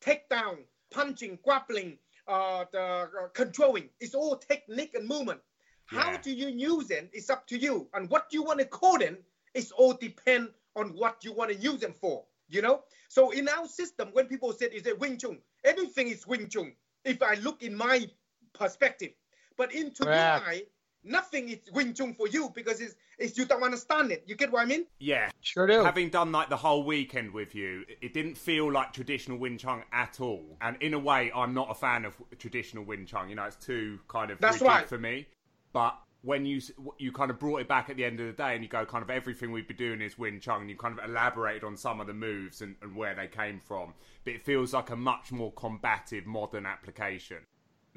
[0.00, 0.58] takedown,
[0.90, 3.88] punching, grappling, uh, the uh, controlling.
[4.00, 5.40] It's all technique and movement.
[5.86, 7.08] How do you use it?
[7.14, 7.88] It's up to you.
[7.94, 9.16] And what you want to call them,
[9.54, 12.24] it's all depend on what you want to use them for.
[12.48, 12.82] You know.
[13.08, 16.72] So in our system, when people said is it Wing Chun, everything is Wing Chun.
[17.04, 18.06] If I look in my
[18.52, 19.12] perspective,
[19.56, 20.46] but into your Correct.
[20.46, 20.62] eye,
[21.04, 24.24] nothing is Wing Chun for you because it's, it's you don't understand it.
[24.26, 24.86] You get what I mean?
[24.98, 25.30] Yeah.
[25.40, 25.82] Sure do.
[25.82, 29.82] Having done like the whole weekend with you, it didn't feel like traditional Wing Chun
[29.92, 30.56] at all.
[30.60, 33.28] And in a way, I'm not a fan of traditional Wing Chun.
[33.28, 34.88] You know, it's too kind of That's rigid right.
[34.88, 35.26] for me.
[35.72, 36.60] But when you
[36.98, 38.84] you kind of brought it back at the end of the day and you go
[38.84, 41.76] kind of everything we've been doing is Wing Chun and you kind of elaborated on
[41.76, 43.94] some of the moves and, and where they came from.
[44.24, 47.38] But it feels like a much more combative modern application.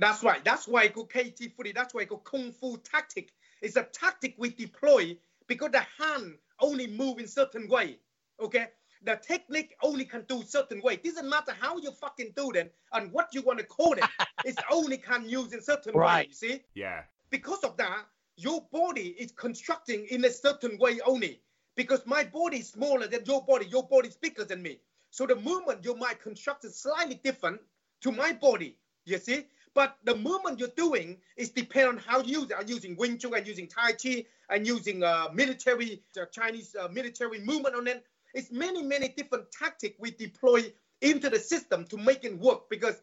[0.02, 0.44] That's right.
[0.44, 1.72] That's why I go KT footy.
[1.72, 3.34] That's why I go kung fu tactic.
[3.62, 5.16] It's a tactic we deploy
[5.48, 8.00] because the hand only move in certain way.
[8.42, 8.68] Okay.
[9.04, 10.94] The technique only can do certain way.
[10.96, 14.04] It Doesn't matter how you fucking do it and what you want to call it.
[14.46, 16.00] it's only can use in certain way.
[16.00, 16.28] Right.
[16.30, 16.62] You see?
[16.74, 17.04] Yeah.
[17.30, 18.06] because of that,
[18.38, 21.42] your body is constructing in a certain way only.
[21.76, 24.80] Because my body is smaller than your body, your body is bigger than me.
[25.12, 27.62] So the movement you might construct is slightly different
[28.02, 28.78] to my body.
[29.06, 29.46] You see?
[29.74, 32.58] But the movement you're doing is depend on how you use it.
[32.60, 36.90] I'm using Wing Chun, I'm using Tai Chi, I'm using uh, military, uh, Chinese uh,
[36.90, 38.06] military movement on it.
[38.34, 42.70] It's many, many different tactics we deploy into the system to make it work.
[42.70, 43.02] Because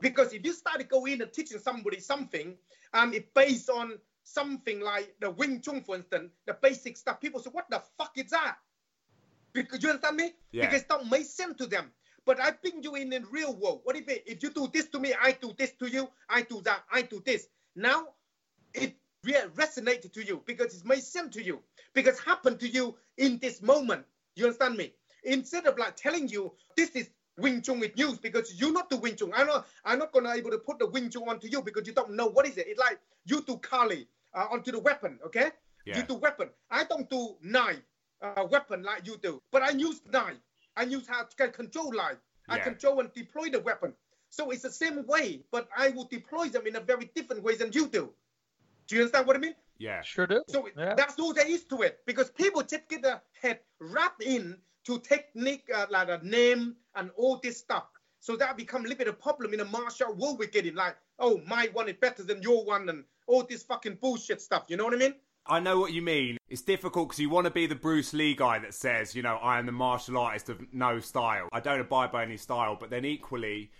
[0.00, 2.56] because if you start to go in and teaching somebody something,
[2.94, 7.40] and it based on something like the Wing Chun, for instance, the basic stuff, people
[7.40, 8.56] say, "What the fuck is that?"
[9.52, 10.32] Because you understand me?
[10.52, 10.66] Yeah.
[10.66, 11.90] Because it don't make sense to them.
[12.28, 13.80] But I bring you in the real world.
[13.84, 16.42] What if it, if you do this to me, I do this to you, I
[16.42, 17.48] do that, I do this.
[17.74, 18.08] Now
[18.74, 21.60] it re- resonated to you because it made sense to you
[21.94, 24.04] because happened to you in this moment.
[24.36, 24.92] You understand me?
[25.24, 28.98] Instead of like telling you this is Wing Chun with news because you not do
[28.98, 29.32] Wing Chun.
[29.34, 31.94] I'm not I'm not gonna able to put the Wing Chun onto you because you
[31.94, 32.66] don't know what is it.
[32.68, 35.52] It's like you do Kali uh, onto the weapon, okay?
[35.86, 35.96] Yeah.
[35.96, 36.50] You do weapon.
[36.70, 37.80] I don't do knife
[38.20, 40.36] uh, weapon like you do, but I use knife.
[40.78, 42.18] I use how to can control knife.
[42.48, 43.92] I control and deploy the weapon.
[44.30, 47.56] So it's the same way, but I will deploy them in a very different way
[47.56, 48.10] than you do.
[48.86, 49.54] Do you understand what I mean?
[49.78, 50.00] Yeah.
[50.02, 50.42] Sure do.
[50.48, 50.94] So Yeah.
[50.94, 55.00] that's all there is to it because people just get their head wrapped in to
[55.00, 57.86] technique uh, like a name and all this stuff.
[58.20, 60.96] So that become a little bit of problem in the martial world we're getting like,
[61.18, 64.64] oh, my one is better than your one and all this fucking bullshit stuff.
[64.68, 65.14] You know what I mean?
[65.48, 66.36] I know what you mean.
[66.48, 69.36] It's difficult because you want to be the Bruce Lee guy that says, you know,
[69.36, 71.48] I am the martial artist of no style.
[71.52, 73.70] I don't abide by any style, but then equally,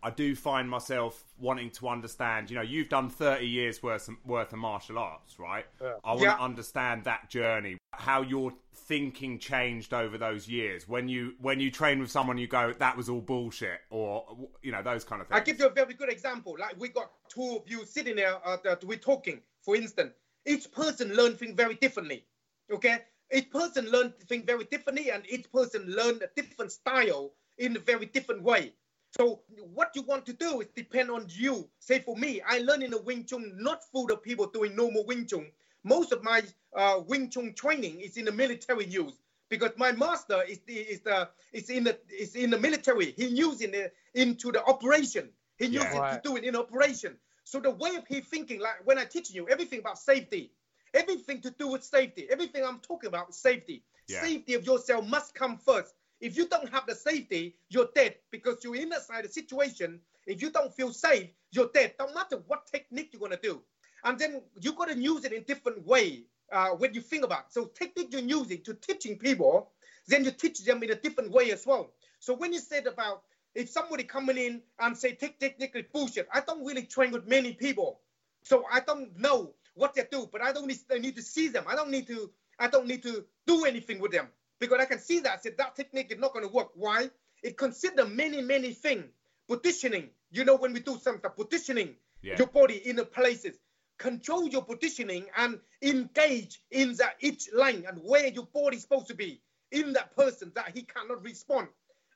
[0.00, 2.50] I do find myself wanting to understand.
[2.50, 5.64] You know, you've done thirty years worth of, worth of martial arts, right?
[6.04, 6.36] I want Yeah.
[6.36, 7.78] to understand that journey.
[7.94, 12.46] how your thinking changed over those years when you when you train with someone you
[12.46, 14.24] go that was all bullshit or
[14.62, 16.88] you know those kind of things i give you a very good example like we
[16.88, 20.12] got two of you sitting there uh, we're talking for instance
[20.48, 22.24] each person learn things very differently
[22.72, 22.98] okay
[23.32, 27.80] each person learn things very differently and each person learn a different style in a
[27.80, 28.72] very different way
[29.16, 29.40] so
[29.74, 32.90] what you want to do is depend on you say for me i learn in
[32.90, 35.46] the wing chun not for the people doing normal wing chun
[35.84, 36.42] most of my
[36.76, 39.14] uh, Wing Chun training is in the military use
[39.48, 43.12] because my master is the, is the is in the is in the military.
[43.12, 45.30] He using it into the operation.
[45.56, 45.82] He yeah.
[45.82, 46.22] using right.
[46.22, 47.16] to do it in operation.
[47.48, 50.52] So the way of he thinking, like when I teach you everything about safety,
[50.94, 53.82] everything to do with safety, everything I'm talking about safety.
[54.06, 54.22] Yeah.
[54.22, 55.94] Safety of yourself must come first.
[56.20, 60.00] If you don't have the safety, you're dead because you're inside the situation.
[60.26, 61.94] If you don't feel safe, you're dead.
[61.98, 63.62] Don't matter what technique you're gonna do
[64.04, 67.46] and then you got to use it in different way uh, when you think about.
[67.46, 67.52] It.
[67.52, 69.70] So technique you're using to teaching people,
[70.06, 71.92] then you teach them in a different way as well.
[72.20, 73.22] So when you said about
[73.54, 77.26] if somebody coming in and say take technique is bullshit, I don't really train with
[77.26, 78.00] many people,
[78.42, 80.28] so I don't know what they do.
[80.30, 81.64] But I don't need, I need to see them.
[81.68, 84.98] I don't need to I don't need to do anything with them because I can
[84.98, 86.70] see that I said that technique is not going to work.
[86.74, 87.10] Why?
[87.42, 89.04] It consider many many things.
[89.48, 92.36] Positioning, you know, when we do something, positioning yeah.
[92.36, 93.56] your body in the places
[93.98, 99.08] control your positioning and engage in that each line and where your body is supposed
[99.08, 99.40] to be
[99.72, 101.68] in that person that he cannot respond.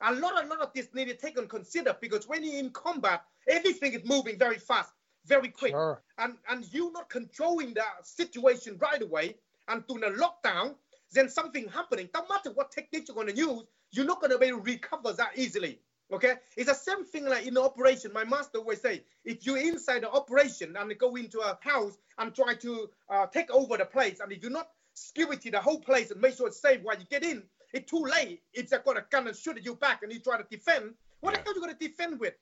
[0.03, 2.71] A lot, a lot of this needed to take and consider because when you're in
[2.71, 4.93] combat, everything is moving very fast,
[5.27, 5.73] very quick.
[5.73, 6.03] Sure.
[6.19, 9.37] And and you not controlling that situation right away
[9.69, 10.75] and doing a lockdown,
[11.13, 12.09] then something happening.
[12.13, 13.63] Don't matter what technique you're gonna use,
[13.93, 15.79] you're not gonna be able to recover that easily.
[16.13, 18.13] Okay, it's the same thing like in the operation.
[18.13, 22.35] My master always say, if you're inside the operation and go into a house and
[22.35, 26.11] try to uh, take over the place, and if you not security the whole place
[26.11, 28.43] and make sure it's safe while you get in, it's too late.
[28.53, 30.95] If they got a gun and shoot at you back and you try to defend,
[31.21, 31.39] what yeah.
[31.39, 32.35] the hell are you gonna defend with?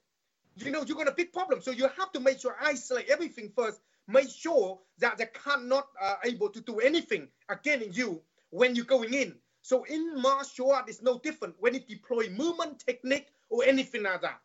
[0.56, 1.62] You know, you're gonna big problem.
[1.62, 3.80] So you have to make sure isolate everything first.
[4.08, 9.14] Make sure that they cannot uh, able to do anything against you when you're going
[9.14, 9.36] in.
[9.62, 11.54] So in martial art, it's no different.
[11.60, 14.40] When you deploy movement technique or anything like that.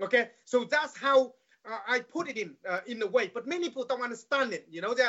[0.00, 1.34] Okay, so that's how
[1.68, 3.30] uh, I put it in uh, in a way.
[3.32, 4.66] But many people don't understand it.
[4.70, 5.06] You know, they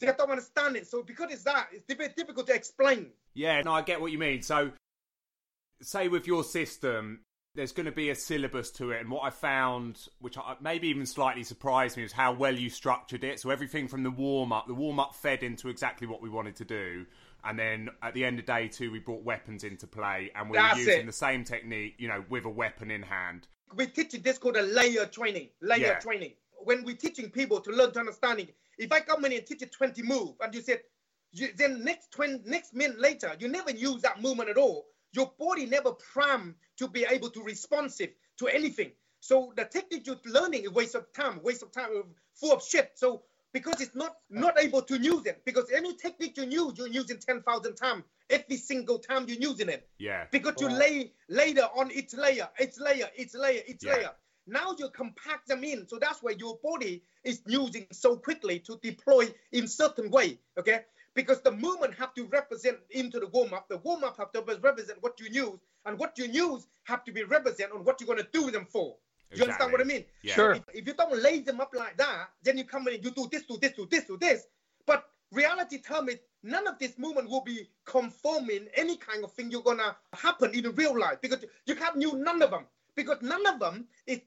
[0.00, 0.86] they don't understand it.
[0.86, 3.10] So because it's that, it's difficult to explain.
[3.34, 4.42] Yeah, no, I get what you mean.
[4.42, 4.72] So,
[5.82, 7.20] say with your system,
[7.54, 9.00] there's going to be a syllabus to it.
[9.00, 13.24] And what I found, which maybe even slightly surprised me, was how well you structured
[13.24, 13.40] it.
[13.40, 16.56] So everything from the warm up, the warm up fed into exactly what we wanted
[16.56, 17.06] to do.
[17.42, 20.58] And then at the end of day two, we brought weapons into play, and we
[20.58, 21.06] were using it.
[21.06, 23.48] the same technique, you know, with a weapon in hand.
[23.74, 25.48] We teach this called a layer training.
[25.62, 25.98] Layer yeah.
[25.98, 26.32] training.
[26.62, 28.48] When we're teaching people to learn to understanding,
[28.80, 30.80] if I come in and teach you 20 move, and you said,
[31.32, 34.86] you, then next 20, next minute later, you never use that movement at all.
[35.12, 38.92] Your body never primed to be able to responsive to anything.
[39.20, 41.90] So the technique you're learning is waste of time, waste of time,
[42.34, 42.92] full of shit.
[42.94, 45.42] So because it's not not able to use it.
[45.44, 49.68] Because any technique you use, you're using ten thousand times every single time you're using
[49.68, 49.88] it.
[49.98, 50.24] Yeah.
[50.30, 53.94] Because you lay later on each layer, each layer, its layer, its yeah.
[53.94, 54.10] layer.
[54.50, 58.78] Now you compact them in, so that's why your body is using so quickly to
[58.82, 60.38] deploy in certain way.
[60.58, 60.80] Okay.
[61.14, 63.68] Because the movement have to represent into the warm up.
[63.68, 67.12] The warm up have to represent what you use, and what you use have to
[67.12, 68.96] be represent on what you're gonna do them for.
[69.32, 70.04] You understand what I mean?
[70.22, 70.34] Yeah.
[70.34, 70.52] Sure.
[70.52, 73.12] If, if, you don't lay them up like that, then you come in and you
[73.12, 74.46] do this, do this, do this, do this.
[74.86, 79.50] But reality tell me none of this movement will be conforming any kind of thing
[79.50, 83.46] you're gonna happen in real life because you can't use none of them because none
[83.46, 84.20] of them is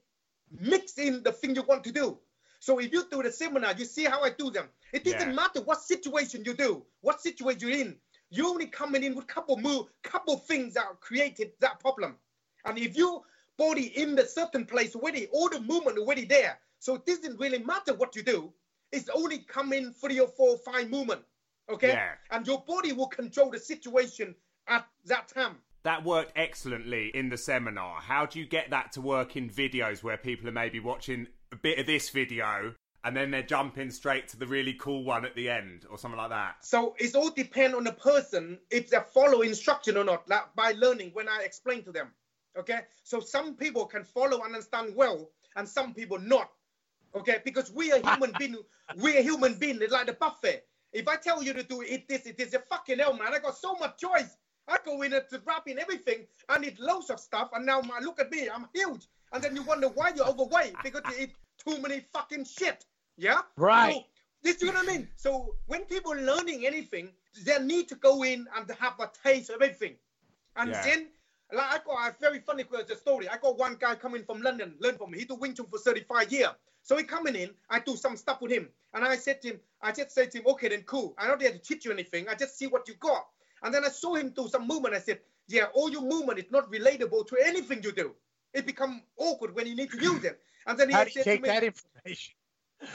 [0.60, 2.18] mixed in the thing you want to do.
[2.60, 4.68] So if you do the seminar, you see how I do them.
[4.92, 5.34] It doesn't yeah.
[5.34, 7.96] matter what situation you do, what situation you're in.
[8.30, 12.16] You only coming in with couple move, couple things that created that problem.
[12.64, 13.22] And if you
[13.58, 16.58] body in the certain place already, all the movement already there.
[16.78, 18.52] So it doesn't really matter what you do.
[18.92, 21.22] It's only coming three or four, five movement.
[21.70, 21.88] Okay?
[21.88, 22.12] Yeah.
[22.30, 24.34] And your body will control the situation
[24.68, 25.56] at that time.
[25.84, 28.00] That worked excellently in the seminar.
[28.00, 31.56] How do you get that to work in videos where people are maybe watching a
[31.56, 32.74] bit of this video
[33.04, 36.16] and then they're jumping straight to the really cool one at the end or something
[36.16, 36.56] like that?
[36.62, 40.72] So it's all depend on the person if they follow instruction or not, like by
[40.72, 42.08] learning when I explain to them.
[42.58, 46.50] Okay, so some people can follow and understand well, and some people not.
[47.14, 48.56] Okay, because we are human being,
[49.02, 49.78] we are human being.
[49.82, 50.64] It's like the buffet.
[50.94, 53.34] If I tell you to do eat this, it is a fucking hell, man.
[53.34, 54.36] I got so much choice.
[54.66, 56.26] I go in to wrap in everything.
[56.48, 59.08] I need loads of stuff, and now my look at me, I'm huge.
[59.32, 62.86] And then you wonder why you're overweight because you eat too many fucking shit.
[63.16, 63.42] Yeah.
[63.56, 63.94] Right.
[63.94, 64.04] So
[64.42, 65.08] This is what I mean.
[65.16, 67.08] So when people are learning anything,
[67.44, 69.96] they need to go in and have a taste of everything.
[70.56, 70.82] And Yeah.
[70.82, 71.08] then,
[71.52, 73.28] like I got a very funny uh, story.
[73.28, 75.18] I got one guy coming from London, learn from me.
[75.18, 76.50] He do Wing Chun for 35 years.
[76.82, 78.68] So he coming in, I do some stuff with him.
[78.92, 81.14] And I said to him, I just said to him, okay, then cool.
[81.18, 82.28] I'm not there to teach you anything.
[82.28, 83.26] I just see what you got.
[83.64, 84.94] And then I saw him do some movement.
[84.94, 88.14] I said, yeah, all your movement is not relatable to anything you do.
[88.52, 90.38] It become awkward when you need to use it.
[90.66, 92.34] And then he How said to take me, that information?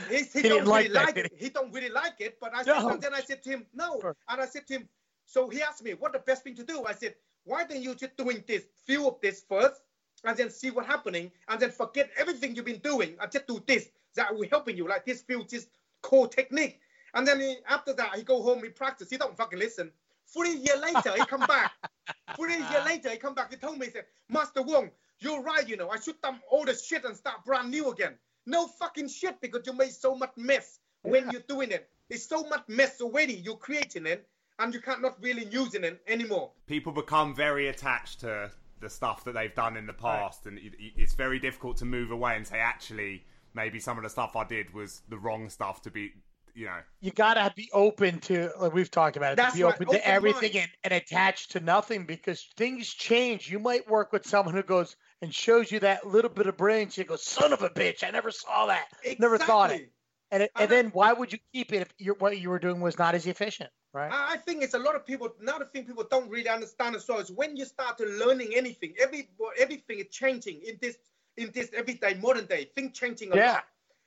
[0.10, 1.34] he, he, He don't like really that, like it.
[1.36, 2.38] He don't really like it.
[2.40, 2.90] But I said, No.
[2.90, 4.00] and then I said to him, no.
[4.00, 4.16] Sure.
[4.30, 4.90] And I said to him,
[5.26, 6.86] so he asked me, what the best thing to do?
[6.86, 7.16] I said,
[7.46, 9.82] why don't you just doing this, few of this first,
[10.24, 13.62] and then see what happening, and then forget everything you've been doing, and just do
[13.66, 13.90] this.
[14.16, 15.68] That will helping you, like this few this
[16.02, 16.80] core technique.
[17.14, 19.10] And then he, after that, he go home, he practice.
[19.10, 19.92] He don't fucking listen.
[20.34, 21.72] Three years later, he come back.
[22.36, 23.52] Three years later, he come back.
[23.52, 25.90] He told me, he said, Master Wong, you're right, you know.
[25.90, 28.16] I should dump all the shit and start brand new again.
[28.46, 31.90] No fucking shit because you made so much mess when you're doing it.
[32.10, 33.34] It's so much mess already.
[33.34, 34.28] You're creating it
[34.60, 36.52] and you can't not really using it anymore.
[36.68, 38.52] people become very attached to
[38.82, 41.86] the stuff that they've done in the past, and it- it- it's very difficult to
[41.86, 45.50] move away and say, actually, maybe some of the stuff I did was the wrong
[45.50, 46.14] stuff to be,
[46.56, 46.78] you know.
[47.02, 48.52] You gotta be open to.
[48.60, 49.36] Like we've talked about it.
[49.38, 50.70] That's to be right, open open to everything mind.
[50.84, 53.50] and, and attached to nothing because things change.
[53.50, 56.98] You might work with someone who goes and shows you that little bit of brilliance.
[56.98, 58.04] You go, son of a bitch!
[58.04, 58.88] I never saw that.
[59.20, 59.92] Never thought it.
[60.32, 62.60] And it, I and then why would you keep it if you what you were
[62.60, 64.12] doing was not as efficient, right?
[64.12, 65.34] I I think it's a lot of people.
[65.42, 68.94] Another thing people don't really understand as well is when you start to learning anything,
[69.02, 70.98] every everything is changing in this
[71.38, 72.66] in this everyday modern day.
[72.76, 73.54] thing changing a Yeah.
[73.54, 73.66] lot,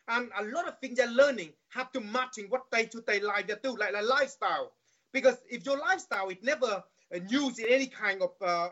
[0.09, 3.46] and a lot of things they're learning have to matching what day to day life
[3.46, 4.72] they do, like like lifestyle.
[5.12, 6.82] Because if your lifestyle is never
[7.14, 8.68] uh, used in any kind of uh,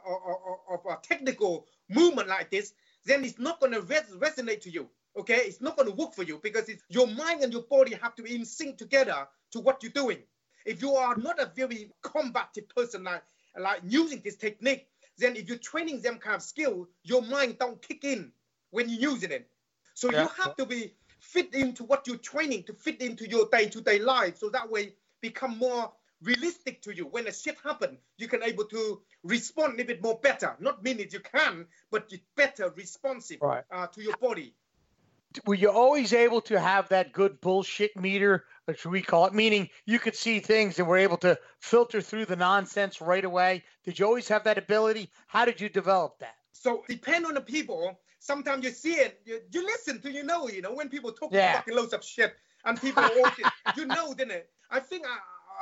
[0.70, 2.72] of, of, technical movement like this,
[3.04, 4.88] then it's not going to res- resonate to you.
[5.18, 7.94] Okay, it's not going to work for you because it's, your mind and your body
[8.00, 10.18] have to be in sync together to what you're doing.
[10.64, 13.22] If you are not a very combative person like
[13.58, 14.86] like using this technique,
[15.18, 18.32] then if you're training them kind of skill, your mind don't kick in
[18.70, 19.48] when you're using it.
[19.94, 20.22] So Yeah.
[20.22, 24.38] you have to be fit into what you're training to fit into your day-to-day life,
[24.38, 25.92] so that way become more
[26.22, 27.04] realistic to you.
[27.06, 30.56] When a shit happen, you can able to respond a little bit more better.
[30.60, 33.64] Not mean meaning you can, but better responsive Right.
[33.70, 34.54] uh, to your body.
[35.46, 39.68] were you always able to have that good bullshit meter, which we call it, meaning
[39.86, 43.62] you could see things and were able to filter through the nonsense right away?
[43.84, 45.10] Did you always have that ability?
[45.28, 46.34] How did you develop that?
[46.52, 48.00] So depend on the people.
[48.20, 51.32] Sometimes you see it, you, you listen to, you know, you know, when people talk
[51.32, 51.56] Yeah.
[51.56, 54.50] fucking loads of shit and people always, you know, didn't it?
[54.70, 55.16] I think uh,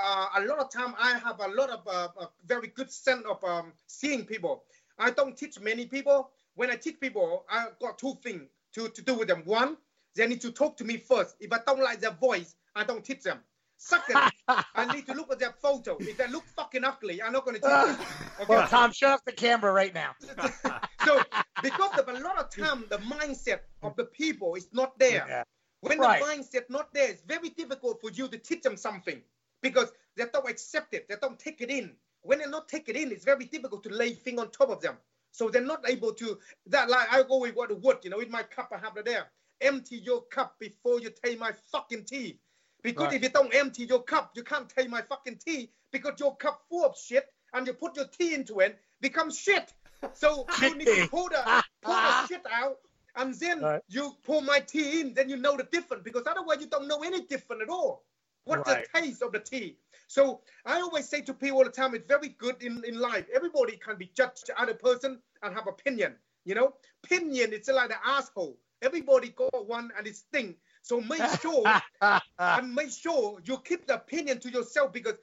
[0.05, 3.25] uh, a lot of time I have a lot of uh, a very good sense
[3.31, 4.65] of um, seeing people.
[4.99, 6.31] I don't teach many people.
[6.57, 8.43] When I teach people, I got two things
[8.75, 9.43] to, to do with them.
[9.45, 9.77] One,
[10.17, 11.37] they need to talk to me first.
[11.41, 13.39] If I don't like their voice, I don't teach them.
[13.79, 14.19] Second,
[14.49, 15.97] I need to look at their photo.
[16.01, 18.07] If they look fucking ugly, I'm not going to teach them.
[18.41, 18.55] Okay?
[18.55, 20.17] Well, Tom, shut off the camera right now.
[21.05, 21.23] so
[21.63, 25.43] because of a lot of time the mindset of the people is not there Yeah.
[25.81, 26.21] when Right.
[26.21, 29.23] the mindset not there it's very difficult for you to teach them something
[29.63, 32.97] because they don't accept it they don't take it in when they not take it
[32.97, 34.97] in it's very difficult to lay thing on top of them
[35.31, 38.21] so they're not able to that like i go with what the wood you know
[38.21, 39.27] in my cup i have it there
[39.61, 42.39] empty your cup before you take my fucking tea
[42.83, 43.15] because Right.
[43.15, 46.63] if you don't empty your cup you can't take my fucking tea because your cup
[46.69, 49.73] full of shit and you put your tea into it becomes shit
[50.13, 52.79] so you need to pour the, pour the shit out
[53.17, 53.83] and then Right.
[53.89, 57.03] you pour my tea in, then you know the difference because otherwise you don't know
[57.03, 58.05] any different at all.
[58.45, 58.87] What's Right.
[58.93, 59.77] the taste of the tea?
[60.07, 63.27] So I always say to people all the time, it's very good in, in life.
[63.35, 66.15] Everybody can be judged to other person and have opinion.
[66.45, 68.57] You know, opinion it's like an asshole.
[68.81, 70.55] Everybody got one and it's thing.
[70.89, 71.65] So make sure
[72.39, 75.17] and make sure you keep the opinion to yourself because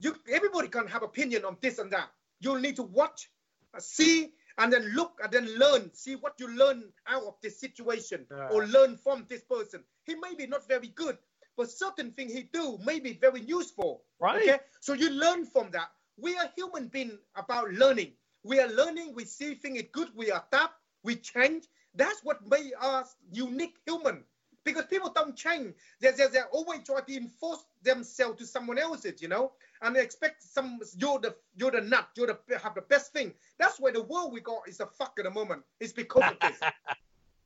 [0.00, 2.08] you everybody can have opinion on this and that.
[2.40, 3.30] You'll need to watch,
[3.76, 5.92] uh, see, and then look and then learn.
[5.92, 9.84] See what you learn out of this situation or learn from this person.
[10.04, 11.18] He may be not very good,
[11.58, 14.04] but certain thing he do may be very useful.
[14.18, 14.48] Right.
[14.48, 15.90] Okay, so you learn from that.
[16.16, 18.12] We are human being about learning.
[18.44, 19.12] We are learning.
[19.14, 20.08] We see things is good.
[20.16, 20.80] We adapt.
[21.04, 21.64] We change.
[21.94, 24.24] That's what made us unique human.
[24.64, 25.74] Because people don't change.
[26.00, 29.52] They, they, they always try to enforce themselves to someone else's, you know,
[29.82, 33.34] and they expect some you're the you're the nut, you're the have the best thing.
[33.58, 35.62] That's why the world we got is a fuck at the moment.
[35.80, 36.60] It's because of this.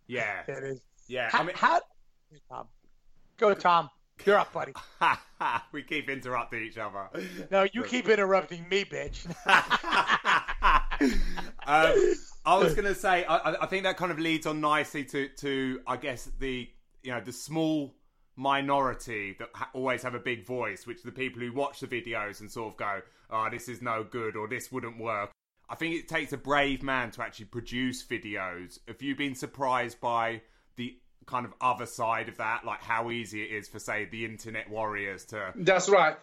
[0.08, 0.80] Yeah, It is.
[1.08, 1.30] yeah.
[1.30, 1.80] How, I mean, how
[2.48, 2.68] Tom.
[3.38, 3.90] Go, Tom.
[4.24, 4.72] You're up, buddy.
[5.72, 7.08] we keep interrupting each other.
[7.50, 9.26] No, you keep interrupting me, bitch.
[11.66, 12.14] um,
[12.46, 15.04] I was going to say, I, I- I think that kind of leads on nicely
[15.06, 16.70] to, to, I guess the,
[17.06, 17.94] you know, the small
[18.34, 22.40] minority that ha- always have a big voice, which the people who watch the videos
[22.40, 23.00] and sort of go,
[23.30, 25.30] "Oh, this is no good," or "This wouldn't work."
[25.68, 28.80] I think it takes a brave man to actually produce videos.
[28.88, 30.42] Have you been surprised by
[30.74, 34.24] the kind of other side of that, like how easy it is for, say, the
[34.24, 35.52] internet warriors to?
[35.54, 36.16] That's right.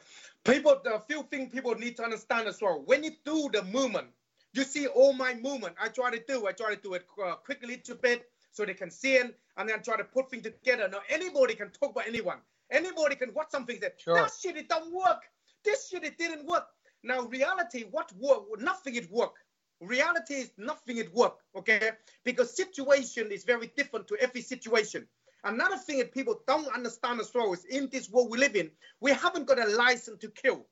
[0.43, 2.84] People, the few things people need to understand as well.
[2.86, 4.07] When you do the movement,
[4.53, 5.75] you see all my movement.
[5.81, 6.45] I try to do.
[6.45, 9.68] I try to do it uh, quickly to bit so they can see it, and
[9.68, 10.88] then try to put things together.
[10.88, 12.38] Now anybody can talk about anyone.
[12.72, 14.16] Anybody can watch something that Sure.
[14.16, 15.24] that shit it don't work.
[15.66, 16.68] This shit it didn't work.
[17.04, 18.43] Now reality, what work?
[18.62, 19.36] Nothing it work.
[19.82, 21.39] Reality is nothing it work.
[21.56, 21.91] Okay,
[22.24, 25.08] because situation is very different to every situation.
[25.43, 28.72] Another thing that people don't understand as well is in this world we live in,
[29.01, 30.66] we haven't got a license to kill.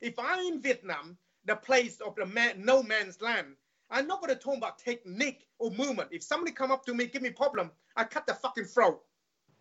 [0.00, 1.16] If I'm in Vietnam,
[1.46, 3.56] the place of the man, no man's land,
[3.90, 6.10] I'm not going to talk about technique or movement.
[6.12, 9.00] If somebody come up to me, give me problem, I cut the fucking throat.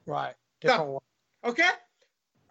[0.05, 0.33] Right.
[0.61, 1.01] Different one.
[1.45, 1.69] Okay?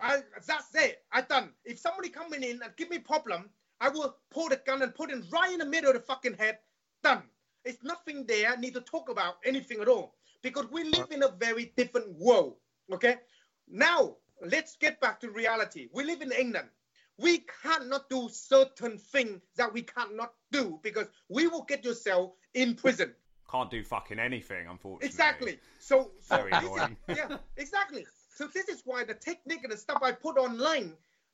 [0.01, 1.03] I, that's it.
[1.13, 1.51] I done.
[1.65, 3.51] If somebody coming in and give me problem,
[3.81, 6.35] I will pull the gun and put it right in the middle of the fucking
[6.35, 6.59] head.
[7.03, 7.23] Done.
[7.65, 8.57] It's nothing there.
[8.57, 12.57] Need to talk about anything at all because we live in a very different world.
[12.93, 13.17] Okay?
[13.69, 15.89] Now let's get back to reality.
[15.93, 16.69] We live in England.
[17.19, 22.75] We cannot do certain things that we cannot do because we will get yourself in
[22.75, 23.15] prison.
[23.51, 25.07] Can't do fucking anything, unfortunately.
[25.07, 25.59] Exactly.
[25.79, 28.07] So, so Very this is- yeah, exactly.
[28.35, 30.93] So this is why the technique and the stuff I put online,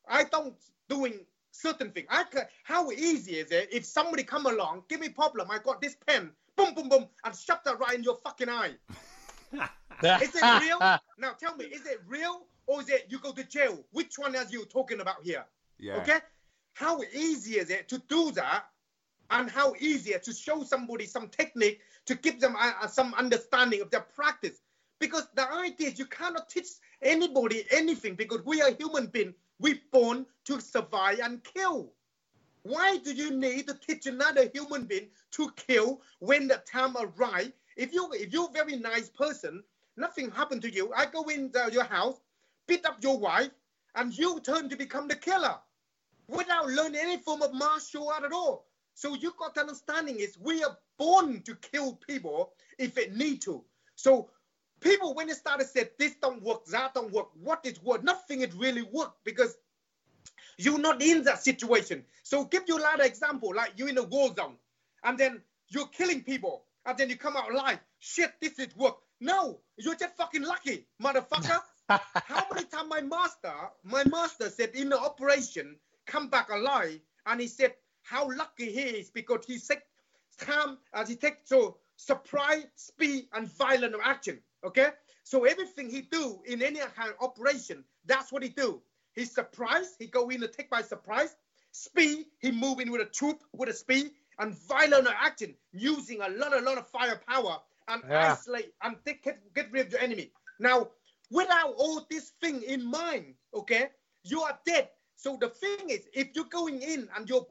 [0.09, 0.55] I don't
[0.89, 2.07] doing certain thing.
[2.09, 5.81] I ca how easy is it if somebody come along, give me problem, I got
[5.81, 8.75] this pen, boom, boom, boom, and shove that right in your fucking eye.
[10.21, 10.79] Is it real?
[11.19, 13.85] now tell me, is it real or is it you go to jail?
[13.93, 15.45] Which one are you talking about here?
[15.83, 15.97] Yeah.
[15.97, 16.21] Okay?
[16.75, 18.67] How easy is it to do that?
[19.31, 23.81] And how easier to show somebody some technique to give them uh, uh, some understanding
[23.81, 24.61] of their practice?
[25.01, 26.69] Because the idea is you cannot teach
[27.03, 29.35] anybody anything because we are human beings.
[29.59, 31.93] We're born to survive and kill.
[32.63, 37.53] Why do you need to teach another human being to kill when the time arrives?
[37.77, 39.65] If you if you're a very nice person,
[39.97, 40.93] nothing happened to you.
[40.95, 42.21] I go in the, your house,
[42.69, 43.51] beat up your wife,
[43.97, 45.57] and you turn to become the killer
[46.29, 48.67] without learning any form of martial art at all.
[48.95, 53.43] So you got to understanding is we are born to kill people if it need
[53.43, 53.65] to.
[53.97, 54.31] So
[54.81, 58.05] people when they started said this don't work, that don't work, what is work?
[58.05, 59.57] Nothing it really work because
[60.59, 62.05] you're not in that situation.
[62.23, 64.57] So give you another example, like you're in a war zone,
[65.05, 67.79] and then you're killing people, and then you come out alive.
[67.99, 68.97] Shit, this is work.
[69.21, 71.61] No, you're just fucking lucky, motherfucker.
[71.89, 73.53] How many times my master,
[73.85, 75.77] my master said in the operation,
[76.07, 79.83] come back alive, and he said how lucky he is because he said
[80.39, 84.39] time as he takes so surprise, speed, and violent action.
[84.65, 84.89] Okay,
[85.25, 88.81] so everything he do in any kind of operation, that's what he do.
[89.15, 91.37] He surprise, he go in and take by surprise.
[91.73, 96.29] Speed, he move in with a troop with a speed and violent action using a
[96.29, 98.33] lot, a lot of firepower and Yeah.
[98.33, 100.33] isolate and take, get, get rid of your enemy.
[100.59, 100.91] Now,
[101.31, 103.91] without all this thing in mind, okay,
[104.23, 104.89] you are dead.
[105.23, 107.47] So the thing is, if you're going in and your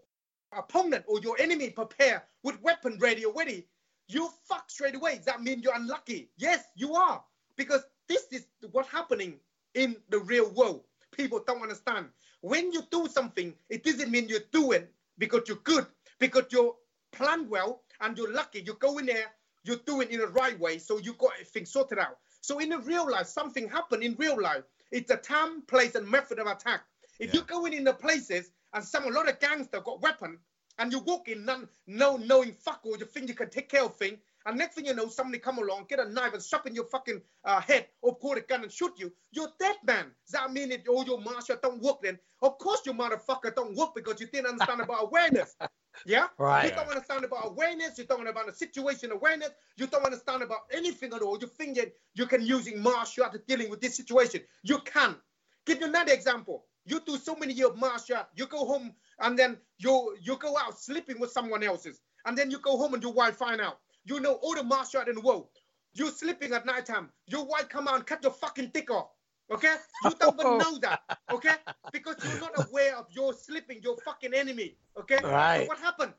[0.51, 3.65] opponent or your enemy prepare with weapon ready already,
[4.09, 5.21] you fuck straight away.
[5.25, 6.29] That means you're unlucky.
[6.35, 7.23] Yes, you are.
[7.55, 9.39] Because this is what's happening
[9.73, 10.83] in the real world.
[11.13, 12.07] People don't understand.
[12.41, 15.85] When you do something, it doesn't mean you do it because you're good,
[16.19, 16.75] because you
[17.13, 18.63] plan well and you're lucky.
[18.65, 19.27] You go in there,
[19.63, 22.17] you do it in the right way, so you got things sorted out.
[22.41, 24.63] So in the real life, something happened in real life.
[24.91, 26.81] It's a time, place, and method of attack.
[27.21, 30.39] If you go in in the places and some a lot of gangster got weapon,
[30.79, 33.83] and you walk in none, no knowing fuck all, you think you can take care
[33.83, 34.17] of thing,
[34.47, 36.85] and next thing you know, somebody come along, get a knife and shove in your
[36.85, 39.13] fucking uh, head, or pull a gun and shoot you.
[39.31, 40.05] You're dead, man.
[40.25, 42.17] Does that mean that all your martial don't work then?
[42.41, 45.55] Of course your motherfucker don't work because you didn't understand about awareness.
[46.05, 46.27] Yeah?
[46.37, 46.69] Right.
[46.69, 50.41] You don't understand about awareness, you don't understand about the situation awareness, you don't understand
[50.41, 51.37] about anything at all.
[51.37, 54.39] You think that you can using martial art to dealing with this situation.
[54.63, 55.17] You can't.
[55.65, 56.65] Give you another example.
[56.85, 60.37] You do so many years of martial art, you go home and then you you
[60.37, 63.61] go out sleeping with someone else's, and then you go home and your wife find
[63.61, 63.79] out.
[64.03, 65.47] You know all the martial art in the world.
[65.93, 67.09] You're sleeping at nighttime.
[67.27, 69.09] Your wife come out and cut your fucking dick off.
[69.51, 69.75] Okay?
[70.05, 70.57] You don't even oh.
[70.57, 71.01] know that.
[71.31, 71.55] Okay?
[71.91, 74.77] Because you're not aware of your sleeping, your fucking enemy.
[74.97, 75.19] Okay?
[75.21, 75.63] Right.
[75.63, 76.13] So what happened?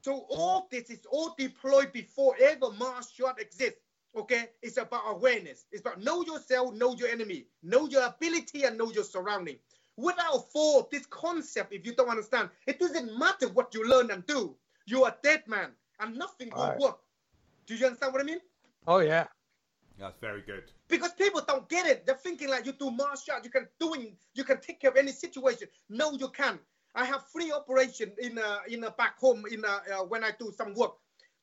[0.00, 3.78] So all this is all deployed before ever martial art exists.
[4.14, 5.64] Okay, it's about awareness.
[5.72, 9.56] It's about know yourself, know your enemy, know your ability, and know your surrounding.
[9.96, 14.26] Without for this concept, if you don't understand, it doesn't matter what you learn and
[14.26, 14.56] do.
[14.86, 15.70] You are dead man,
[16.00, 16.78] and nothing will Right.
[16.78, 17.00] work.
[17.66, 18.40] Do you understand what I mean?
[18.86, 19.26] Oh yeah.
[19.98, 20.64] That's very good.
[20.88, 22.06] Because people don't get it.
[22.06, 24.96] They're thinking like you do martial art, you can doing, you can take care of
[24.96, 25.68] any situation.
[25.88, 26.60] No, you can't.
[26.94, 30.32] I have three operation in a, in a back home in a, uh, when I
[30.38, 30.94] do some work.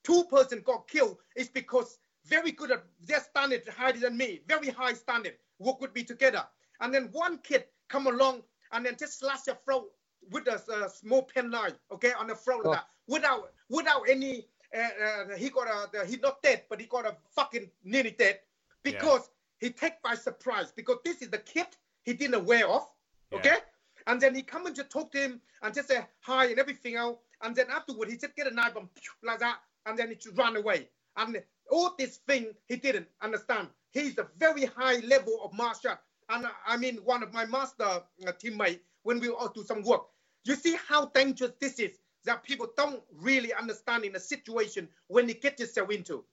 [0.04, 1.18] Two person got killed.
[1.36, 5.36] It's because very good at their standard higher than me, very high standard.
[5.60, 6.46] Work with me together,
[6.82, 9.86] and then one kid come along and then just slash your throat
[10.32, 12.72] with a, a small pen knife, okay, on the throat oh.
[12.72, 14.48] that, without without any.
[14.72, 18.40] Uh, uh, he got a he's not dead, but he got a fucking nearly dead
[18.84, 19.30] because
[19.62, 19.68] yeah.
[19.68, 21.66] he take by surprise because this is the kid
[22.04, 22.86] he didn't aware of,
[23.34, 23.50] okay.
[23.50, 23.60] Yeah.
[24.06, 26.96] And then he come and just talk to him and just say hi and everything
[26.96, 27.18] else.
[27.42, 28.88] And then afterward, he just get a knife and
[29.24, 30.88] like that, and then he just run away.
[31.18, 33.70] And all this thing he didn't understand.
[33.92, 35.98] He's a very high level of martial
[36.30, 38.02] And I mean, one of my master uh,
[38.44, 40.04] teammate, when we all do some work,
[40.44, 45.26] you see how dangerous this is that people don't really understand in a situation when
[45.26, 46.24] they get yourself into.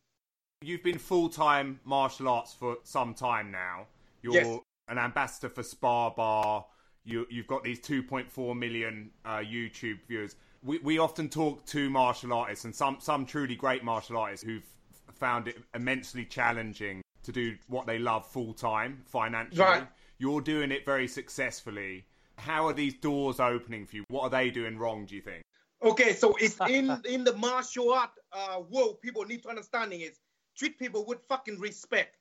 [0.63, 3.87] You've been full time martial arts for some time now.
[4.23, 4.59] You're yes.
[4.89, 6.67] an ambassador for Spar Bar.
[7.05, 10.35] You, have got these 2.4 million uh, YouTube viewers.
[10.65, 14.67] We, we often talk to martial artists and some, some truly great martial artists who've
[15.15, 19.61] found it immensely challenging to do what they love full time financially.
[19.61, 19.87] Right.
[20.19, 22.07] You're doing it very successfully.
[22.39, 24.05] How are these doors opening for you?
[24.09, 25.07] What are they doing wrong?
[25.07, 25.43] Do you think?
[25.83, 29.03] Okay, so it's in in the martial art uh, world.
[29.03, 30.19] People need to understanding is
[30.57, 32.17] treat people with fucking respect.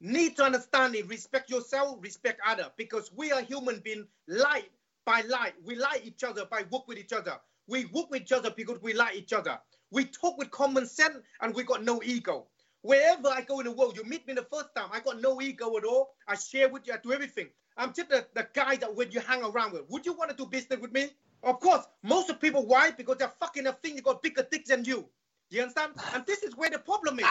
[0.00, 1.08] Need to understand it.
[1.08, 1.98] Respect yourself.
[2.00, 2.70] Respect other.
[2.76, 4.06] Because we are human being.
[4.28, 4.70] Light
[5.04, 5.54] by light.
[5.64, 7.38] We like each other by work with each other.
[7.66, 9.58] We work with each other because we like each other.
[9.90, 12.46] We talk with common sense and we got no ego.
[12.88, 15.42] Wherever I go in the world, you meet me the first time, I got no
[15.42, 16.14] ego at all.
[16.26, 17.48] I share with you, I do everything.
[17.76, 19.82] I'm just the, the guy that when you hang around with.
[19.90, 21.10] Would you want to do business with me?
[21.42, 22.92] Of course, most of people, why?
[22.92, 25.06] Because they're fucking a thing, they got bigger dicks than you.
[25.50, 25.92] You understand?
[26.14, 27.26] And this is where the problem is.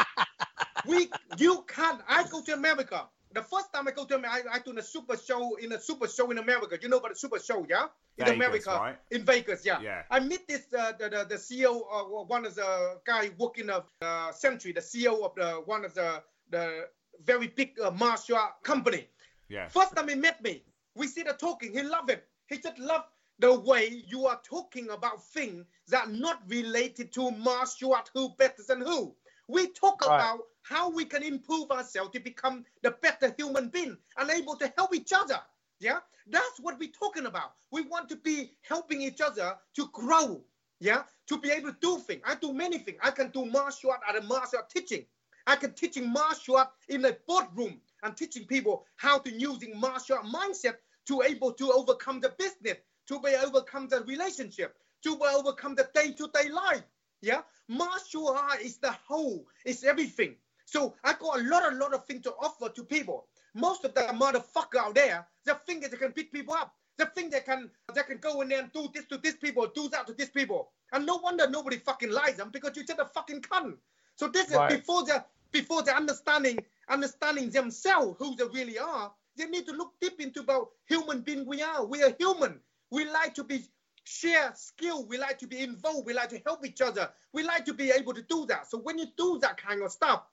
[0.88, 2.02] we, you can't.
[2.08, 3.08] I go to America.
[3.34, 5.80] The first time I go to America, I, I do a super show in a
[5.80, 6.78] super show in America.
[6.82, 7.88] You know about the super show, yeah?
[8.18, 8.98] In Vegas, America, right?
[9.12, 9.80] in Vegas, yeah.
[9.82, 10.04] yeah.
[10.10, 13.86] I meet this uh, the, the, the CEO, uh, one of the guy working of
[14.02, 16.88] uh, Century, the CEO of the one of the the
[17.24, 19.08] very big uh, martial company.
[19.50, 19.68] Yeah.
[19.68, 20.64] First time he met me,
[20.96, 21.74] we see the talking.
[21.74, 22.26] He loved it.
[22.48, 23.06] He just loved
[23.40, 28.30] the way you are talking about things that are not related to martial art, who
[28.38, 29.14] better than who.
[29.48, 30.16] We talk right.
[30.16, 34.72] about how we can improve ourselves to become the better human being and able to
[34.76, 35.40] help each other.
[35.80, 37.54] Yeah, that's what we're talking about.
[37.72, 40.44] We want to be helping each other to grow.
[40.80, 42.22] Yeah, to be able to do things.
[42.26, 43.00] I do many things.
[43.02, 45.06] I can do martial art at a martial art teaching.
[45.48, 50.18] I can teaching martial art in a boardroom and teaching people how to using martial
[50.18, 50.76] art mindset
[51.08, 55.90] to able to overcome the business, to be overcome the relationship, to be overcome the
[55.96, 56.84] day-to-day life.
[57.22, 60.36] Yeah, martial art is the whole, it's everything.
[60.68, 63.26] So I got a lot, a lot of things to offer to people.
[63.54, 66.76] Most of the motherfucker out there, they think that they can beat people up.
[66.98, 69.66] They think they can, they can go in there and do this to this people,
[69.74, 70.70] do that to this people.
[70.92, 73.78] And no wonder nobody fucking likes them because you said a fucking cunt.
[74.18, 74.70] So this right.
[74.70, 75.18] is before they
[75.54, 76.60] before they understanding
[76.90, 79.14] understanding themselves who they really are.
[79.38, 81.86] They need to look deep into about human being we are.
[81.86, 82.60] We are human.
[82.92, 83.64] We like to be
[84.04, 85.06] share skill.
[85.06, 86.06] We like to be involved.
[86.06, 87.10] We like to help each other.
[87.32, 88.70] We like to be able to do that.
[88.70, 90.24] So when you do that kind of stuff,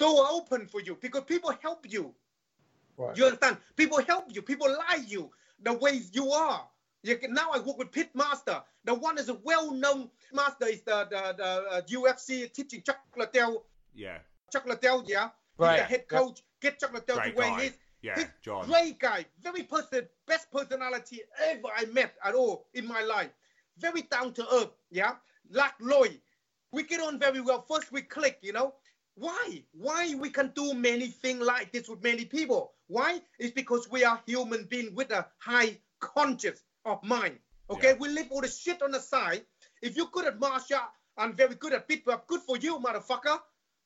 [0.00, 2.12] door open for you because people help you.
[2.96, 3.16] Right.
[3.16, 3.58] You understand?
[3.76, 4.42] People help you.
[4.42, 5.30] People like you
[5.62, 6.66] the way you are.
[7.02, 8.62] You can, now I work with Pit Master.
[8.84, 13.64] The one is a well-known master is the the, the uh, UFC teaching Chuck Liddell.
[13.94, 14.18] Yeah.
[14.52, 15.28] Chuck Liddell, yeah.
[15.56, 15.72] Right.
[15.72, 16.38] He's the head coach.
[16.38, 16.44] Yep.
[16.60, 17.78] Get Chuck Liddell Great to where he is.
[18.02, 18.66] Yeah, He's John.
[18.66, 19.26] Great guy.
[19.42, 23.30] Very person, best personality ever I met at all in my life.
[23.78, 24.70] Very down to earth.
[24.90, 25.12] Yeah.
[25.50, 26.20] Like Lloyd.
[26.72, 27.64] We get on very well.
[27.68, 28.74] First we click, you know.
[29.14, 29.62] Why?
[29.72, 32.72] Why we can do many things like this with many people?
[32.86, 33.20] Why?
[33.38, 37.38] It's because we are human beings with a high conscious of mind.
[37.68, 37.96] Okay, yeah.
[37.98, 39.42] we leave all the shit on the side.
[39.82, 40.80] If you're good at martial
[41.20, 43.38] I'm very good at up, good for you, motherfucker.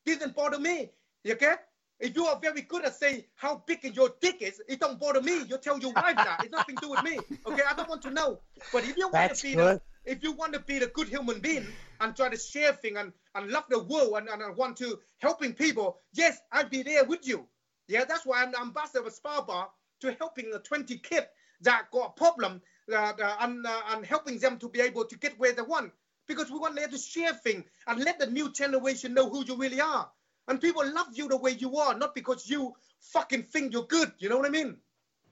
[0.05, 0.91] Doesn't bother me.
[1.27, 1.55] Okay?
[1.99, 5.21] If you are very good at saying how big your dick is, it don't bother
[5.21, 5.43] me.
[5.43, 6.41] You tell your wife that.
[6.43, 7.19] It's nothing to do with me.
[7.45, 8.39] Okay, I don't want to know.
[8.71, 9.77] But if you want to be good.
[9.77, 11.67] the if you want to be the good human being
[11.99, 15.53] and try to share things and, and love the world and, and want to helping
[15.53, 17.47] people, yes, I'll be there with you.
[17.87, 19.69] Yeah, that's why I'm the ambassador of Spar Bar
[20.01, 21.27] to helping the 20 kids
[21.61, 22.61] that got a problem
[22.93, 25.91] uh, and, uh, and helping them to be able to get where they want.
[26.27, 29.55] Because we want them to share things and let the new generation know who you
[29.55, 30.09] really are.
[30.47, 34.11] And people love you the way you are, not because you fucking think you're good.
[34.17, 34.77] You know what I mean?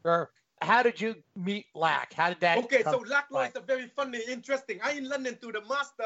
[0.04, 0.30] Sure
[0.64, 2.14] how did you meet Lack?
[2.14, 2.58] How did that?
[2.60, 4.80] Okay, so Lack was a very funny, interesting.
[4.84, 6.04] I in London to the Master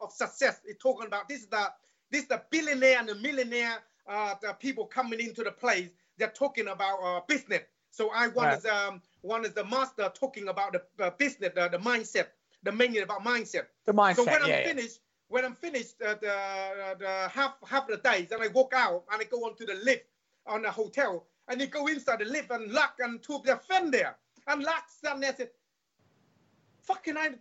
[0.00, 0.60] of Success.
[0.64, 1.72] It's talking about this is the
[2.10, 5.88] this is the billionaire and the millionaire uh, the people coming into the place,
[6.18, 7.62] they're talking about uh, business.
[7.90, 8.58] So I one Right.
[8.58, 12.28] is um one is the master talking about the uh, business, the, the mindset,
[12.62, 13.66] the main about mindset.
[13.84, 14.16] The mindset.
[14.16, 14.66] So when I'm yeah, yeah.
[14.68, 18.72] finished, when I'm finished uh, the uh, the half half the days, then I walk
[18.74, 20.06] out and I go on to the lift
[20.46, 23.58] on the hotel, and you go inside the lift and lock and two of their
[23.58, 25.50] friend there, and lock stand there and said,
[26.80, 27.34] "Fucking I,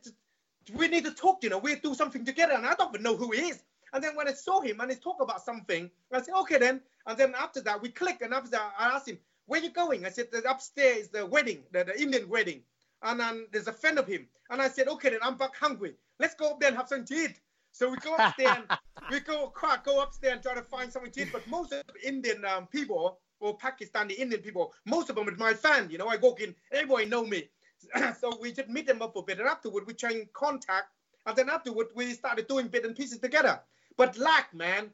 [0.73, 3.15] we need to talk, you know, we do something together," and I don't even know
[3.15, 3.63] who he is.
[3.93, 6.81] And then when I saw him and he talk about something, I said, "Okay then."
[7.07, 10.05] And then after that, we click, and after that, I asked him, "Where you going?"
[10.05, 12.63] I said, "The upstairs the wedding, the, the Indian wedding."
[13.03, 14.27] And then there's a friend of him.
[14.51, 15.95] And I said, okay, then I'm back hungry.
[16.19, 17.39] Let's go up there and have something to eat.
[17.71, 21.11] So we go upstairs, and we go crack, go upstairs and try to find something
[21.11, 21.29] to eat.
[21.31, 25.37] But most of the Indian um, people or Pakistani Indian people, most of them is
[25.37, 25.89] my fan.
[25.89, 27.49] You know, I walk in, everybody know me.
[28.19, 29.39] so we just meet them up for a bit.
[29.39, 30.87] And afterward, we change contact.
[31.25, 33.59] And then afterward, we started doing bit and pieces together.
[33.97, 34.89] But Lack, man,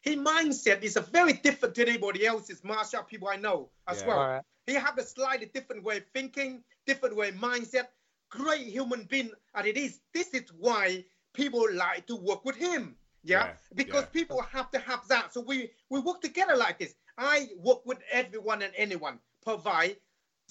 [0.00, 4.00] his mindset is a very different to anybody else's martial art people I know as
[4.00, 4.06] Yeah.
[4.08, 4.18] well.
[4.18, 4.42] All right.
[4.66, 7.88] He have a slightly different way of thinking, different way of mindset.
[8.30, 10.00] Great human being, and it is.
[10.14, 12.96] This is why people like to work with him.
[13.24, 14.08] Yeah, Yeah, because yeah.
[14.20, 15.32] people have to have that.
[15.34, 16.94] So we we work together like this.
[17.18, 19.96] I work with everyone and anyone, provide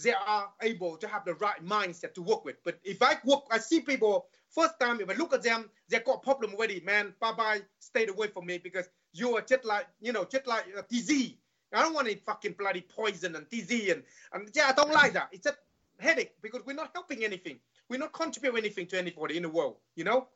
[0.03, 2.55] they are able to have the right mindset to work with.
[2.63, 5.99] But if I work, I see people first time if I look at them, they
[5.99, 6.79] got problem already.
[6.81, 10.47] Man, bye bye, stay away from me because you are just like you know, just
[10.47, 11.35] like a disease.
[11.73, 14.03] I don't want any fucking bloody poison and disease and,
[14.33, 15.29] and yeah, I don't like that.
[15.31, 15.55] It's a
[15.99, 17.59] headache because we're not helping anything.
[17.87, 19.77] We're not contributing anything to anybody in the world.
[19.95, 20.27] You know?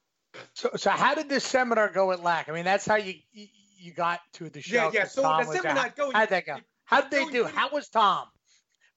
[0.53, 2.47] So, so how did this seminar go at LAC?
[2.47, 3.15] I mean, that's how you
[3.78, 4.76] you, got to the show.
[4.76, 5.05] Yeah, yeah.
[5.05, 5.61] So Tom there.
[5.61, 6.13] seminar going.
[6.13, 6.57] How'd that go?
[6.86, 7.45] How did they do?
[7.45, 8.28] How was Tom?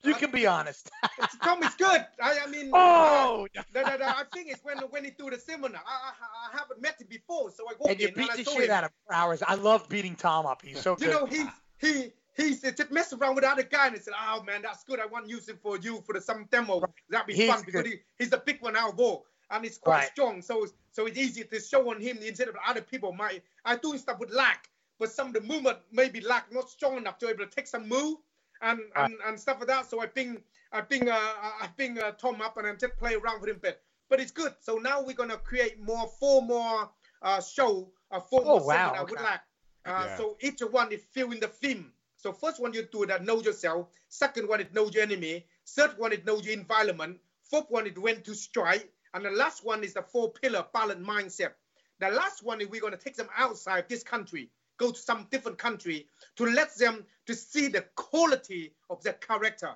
[0.04, 0.90] You can be honest.
[1.42, 2.06] Tom is good.
[2.22, 5.28] I, I mean, oh, uh, the, the, the, I think it's when when he do
[5.28, 5.80] the seminar.
[5.84, 8.44] I, I, I haven't met him before, so I walked and you beat and the
[8.44, 8.70] shit him.
[8.70, 9.42] out of hours.
[9.46, 10.62] I love beating Tom up.
[10.62, 11.10] He's so You good.
[11.10, 11.46] know, he's
[11.80, 14.84] he he's uh, just messed around with other guy and he said, "Oh man, that's
[14.84, 15.00] good.
[15.00, 16.80] I want to use him for you for the some demo.
[17.10, 19.78] That'd be He's fun because he, he's the big one out of all." And he's
[19.78, 20.08] quite Right.
[20.12, 23.12] strong, so it's, so it's easy to show on him instead of other people.
[23.12, 24.68] My I doing stuff with lack,
[24.98, 27.66] but some of the movement maybe lack not strong enough to be able to take
[27.66, 28.18] some move
[28.60, 29.86] and and, and stuff like that.
[29.88, 30.42] So I think
[30.72, 33.56] I bring uh, I bring uh, Tom up and I just play around with him
[33.56, 33.80] a bit.
[34.10, 34.54] But it's good.
[34.60, 36.90] So now we're gonna create more four more
[37.22, 39.22] uh, show uh, four Oh, more wow, seminar with okay.
[39.24, 39.44] lack.
[39.86, 40.16] Uh, Yeah.
[40.16, 41.92] So each one is filling the theme.
[42.16, 43.88] So first one you do that know yourself.
[44.08, 45.46] Second one is know your enemy.
[45.66, 47.18] Third one is know your environment.
[47.44, 48.92] Fourth one is when to strike.
[49.14, 51.52] And the last one is the four pillar balance mindset.
[52.00, 55.26] The last one is we're going to take them outside this country, go to some
[55.30, 56.06] different country
[56.36, 59.70] to let them to see the quality of their character.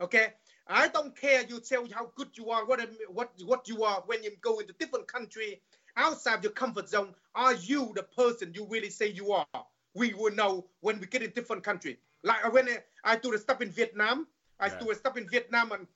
[0.00, 0.32] Okay,
[0.66, 4.22] I don't care you tell how good you are, what what what you are when
[4.22, 5.60] you go into different country
[5.96, 7.14] outside your comfort zone.
[7.34, 9.46] Are you the person you really say you are?
[9.94, 11.98] We will know when we get in different country.
[12.22, 14.26] Like when I, I do the stuff in Vietnam,
[14.60, 14.78] I Yeah.
[14.78, 15.86] do a stuff in Vietnam and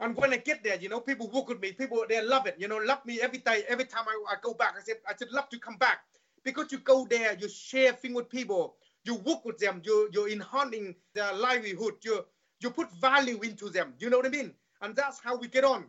[0.00, 1.72] and when I get there, you know, people work with me.
[1.72, 2.56] People they love it.
[2.58, 3.64] You know, love me every day.
[3.68, 6.00] Every time I, I go back, I said I said love to come back
[6.44, 10.30] because you go there, you share things with people, you work with them, you you're
[10.30, 11.94] enhancing their livelihood.
[12.02, 12.24] You
[12.60, 13.94] you put value into them.
[13.98, 14.54] You know what I mean?
[14.82, 15.86] And that's how we get on.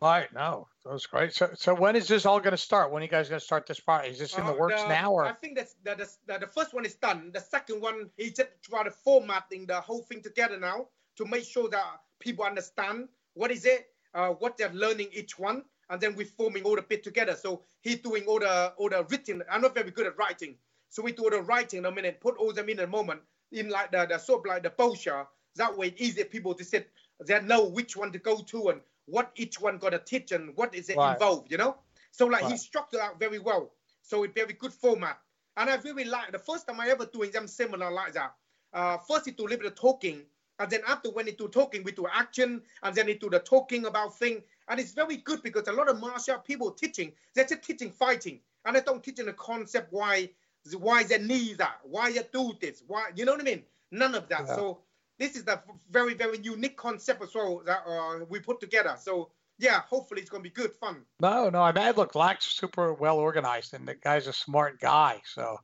[0.00, 0.32] Right.
[0.32, 1.34] No, that was great.
[1.34, 2.92] So, so when is this all going to start?
[2.92, 4.12] When are you guys going to start this project?
[4.12, 5.26] Is this in the Uh, works now, Or?
[5.26, 7.32] I think that's that, that's, that the first one is done.
[7.34, 10.86] The second one, he just try to formatting the whole thing together now
[11.18, 15.62] to make sure that people understand what is it, uh, what they're learning each one,
[15.90, 17.34] and then we're forming all the bit together.
[17.34, 19.42] So he's doing all the all the written.
[19.50, 20.56] I'm not very good at writing,
[20.88, 23.20] so we do all the writing in a minute, put all them in a moment
[23.52, 25.28] in like the, the sort of like the brochure.
[25.56, 26.90] That way, it's easier people to sit.
[27.26, 30.56] They know which one to go to and what each one got to teach and
[30.56, 31.12] what is it Right.
[31.12, 31.50] involved.
[31.50, 31.76] You know.
[32.12, 33.72] So like he structured out very well.
[34.02, 35.18] So it's very good format.
[35.56, 38.34] And I really like the first time I ever doing them similar like that.
[38.72, 40.22] Uh, first he do a little bit of talking,
[40.58, 43.38] and then after when he do talking, we do action, and then he do the
[43.38, 44.42] talking about thing.
[44.68, 47.90] And it's very good because a lot of martial art people teaching, they're just teaching
[47.90, 50.30] fighting, and they don't teaching the concept why
[50.76, 53.62] why they need that, why you do this, why you know what I mean?
[53.90, 54.46] None of that.
[54.46, 54.56] Yeah.
[54.56, 54.78] So
[55.18, 58.96] this is the very very unique concept as well that uh, we put together.
[59.00, 61.04] So yeah, hopefully it's gonna be good fun.
[61.20, 61.50] no?
[61.50, 65.20] No, I mean, look, Lack's super well organized, and the guy's a smart guy.
[65.24, 65.58] So,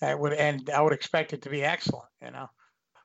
[0.00, 2.08] that would and I would expect it to be excellent.
[2.22, 2.50] You know.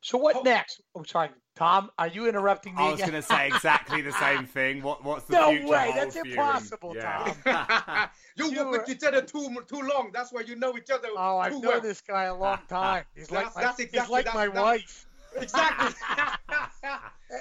[0.03, 0.41] So what Oh.
[0.41, 0.81] next?
[0.95, 1.91] Oh, sorry, Tom.
[1.99, 3.11] Are you interrupting me I was again?
[3.11, 4.81] going to say exactly the same thing.
[4.81, 6.31] What What's the No future way, hold that's for you?
[6.33, 8.07] impossible, yeah.
[8.35, 10.09] you You work with each other too too long.
[10.11, 11.81] That's why you know each other Oh, I've too known well.
[11.81, 13.03] this guy a long time.
[13.15, 15.05] He's like my, that's he's like that's- my that's- wife,
[15.37, 15.95] Exactly.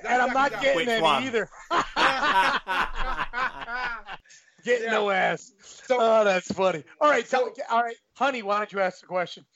[0.06, 1.22] and I'm not getting Which any one?
[1.24, 1.48] either.
[4.62, 4.90] Getting Yeah.
[4.92, 5.52] no ass.
[5.62, 6.84] So- oh, that's funny.
[7.00, 9.46] All right, so so- all right, honey, why don't you ask the question?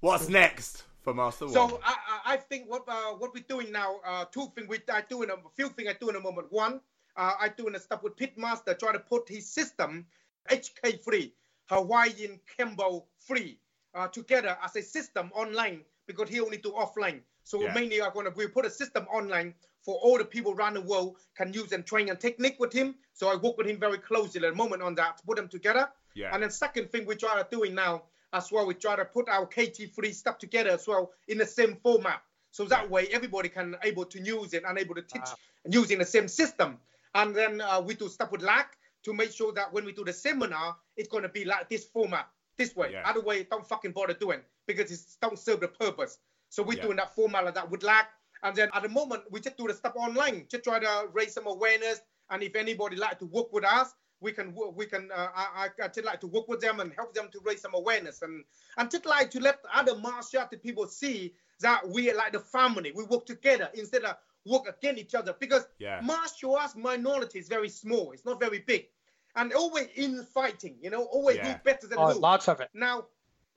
[0.00, 1.78] What's next for Master So Wong?
[1.84, 1.94] I,
[2.26, 5.22] I I think what uh, what we're doing now, uh, two things we I do
[5.22, 6.52] in a few things I do in a moment.
[6.52, 6.80] One,
[7.16, 10.06] uh, I doing a stuff with Pitmaster, try to put his system
[10.50, 11.32] HK free,
[11.66, 13.58] Hawaiian Kempo free,
[13.94, 17.20] uh, together as a system online because he only do offline.
[17.44, 17.72] So Yeah.
[17.72, 21.16] mainly are gonna we put a system online for all the people around the world
[21.36, 22.96] can use and train and technique with him.
[23.14, 25.48] So I work with him very closely at the moment on that, to put them
[25.48, 25.88] together.
[26.14, 26.34] Yeah.
[26.34, 28.02] And then second thing we try to doing now
[28.32, 31.46] as well, we try to put our KT free stuff together as well in the
[31.46, 32.22] same format.
[32.50, 35.28] So that way everybody can able to use it and able to teach
[35.64, 36.78] and using the same system.
[37.14, 40.04] And then uh, we do stuff with LAC to make sure that when we do
[40.04, 42.92] the seminar, it's gonna be like this format, this way.
[42.92, 43.08] Yeah.
[43.08, 46.18] Other way, don't fucking bother doing because it don't serve the purpose.
[46.48, 46.84] So we're Yeah.
[46.84, 48.08] doing that format like that with LAC.
[48.42, 51.32] And then at the moment, we just do the stuff online, just try to raise
[51.34, 52.00] some awareness.
[52.30, 55.84] And if anybody like to work with us, we can we can uh, I, I
[55.84, 58.44] I just like to work with them and help them to raise some awareness and
[58.78, 62.40] and just like to let other martial arts people see that we are like the
[62.40, 62.92] family.
[62.94, 66.00] We work together instead of work against each other because Yeah.
[66.02, 68.12] martial arts minority is very small.
[68.12, 68.86] It's not very big,
[69.34, 70.78] and always in fighting.
[70.80, 71.52] You know, always Yeah.
[71.52, 72.20] who better than Oh, who.
[72.20, 72.70] lots of it.
[72.72, 73.06] Now,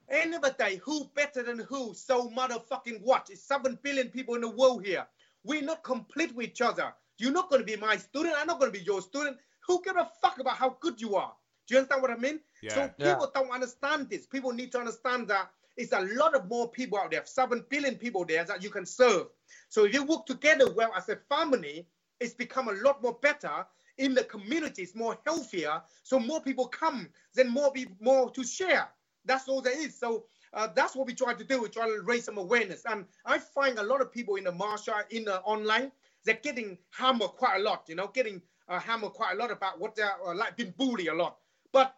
[0.10, 1.94] end of the day, who better than who?
[1.94, 3.30] So motherfucking what?
[3.30, 5.08] It's seven billion people in the world here.
[5.44, 6.94] We're not complete with each other.
[7.18, 8.36] You're not going to be my student.
[8.38, 9.38] I'm not going to be your student.
[9.70, 11.32] Who give a fuck about how good you are?
[11.68, 12.40] Do you understand what I mean?
[12.64, 12.74] Yeah.
[12.74, 13.14] So Yeah.
[13.14, 14.26] people don't understand this.
[14.26, 17.96] People need to understand that it's a lot of more people out there, seven billion
[17.96, 19.28] people there that you can serve.
[19.70, 21.88] So if you work together well as a family,
[22.20, 23.64] it's become a lot more better
[24.00, 24.82] in the community.
[24.82, 25.84] It's more healthier.
[26.02, 28.90] So more people come, then more people more to share.
[29.26, 29.98] That's all there is.
[30.00, 31.62] So uh, that's what we try to do.
[31.62, 32.86] We try to raise some awareness.
[32.90, 35.92] And I find a lot of people in the martial in the online,
[36.26, 37.84] they're getting hammered quite a lot.
[37.88, 41.08] You know, getting uh, hammered quite a lot about what they're uh, like being bullied
[41.08, 41.38] a lot.
[41.72, 41.96] But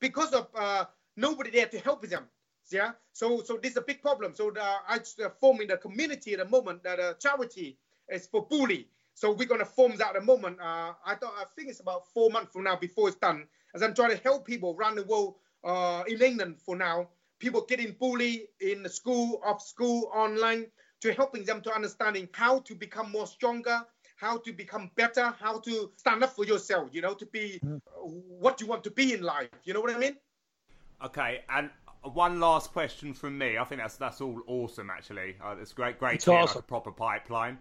[0.00, 0.84] because of uh,
[1.16, 2.24] nobody there to help them.
[2.70, 2.92] Yeah.
[3.12, 4.34] So so this is a big problem.
[4.34, 8.46] So the, I uh, forming the community at the moment that uh, charity is for
[8.46, 8.88] bully.
[9.14, 10.60] So we're gonna form that at the moment.
[10.60, 13.46] Uh, I thought I think it's about four months from now before it's done.
[13.74, 17.08] As I'm trying to help people around the world uh, in England for now.
[17.38, 20.66] People getting bullied in the school, off school, online,
[21.00, 23.82] to helping them to understanding how to become more stronger,
[24.16, 26.88] how to become better, how to stand up for yourself.
[26.92, 29.48] You know, to be uh, what you want to be in life.
[29.64, 30.16] You know what I mean?
[31.04, 31.70] Okay, and
[32.12, 33.58] one last question from me.
[33.58, 34.90] I think that's that's all awesome.
[34.90, 37.58] Actually, uh, it's great, great It's to hear like a proper pipeline.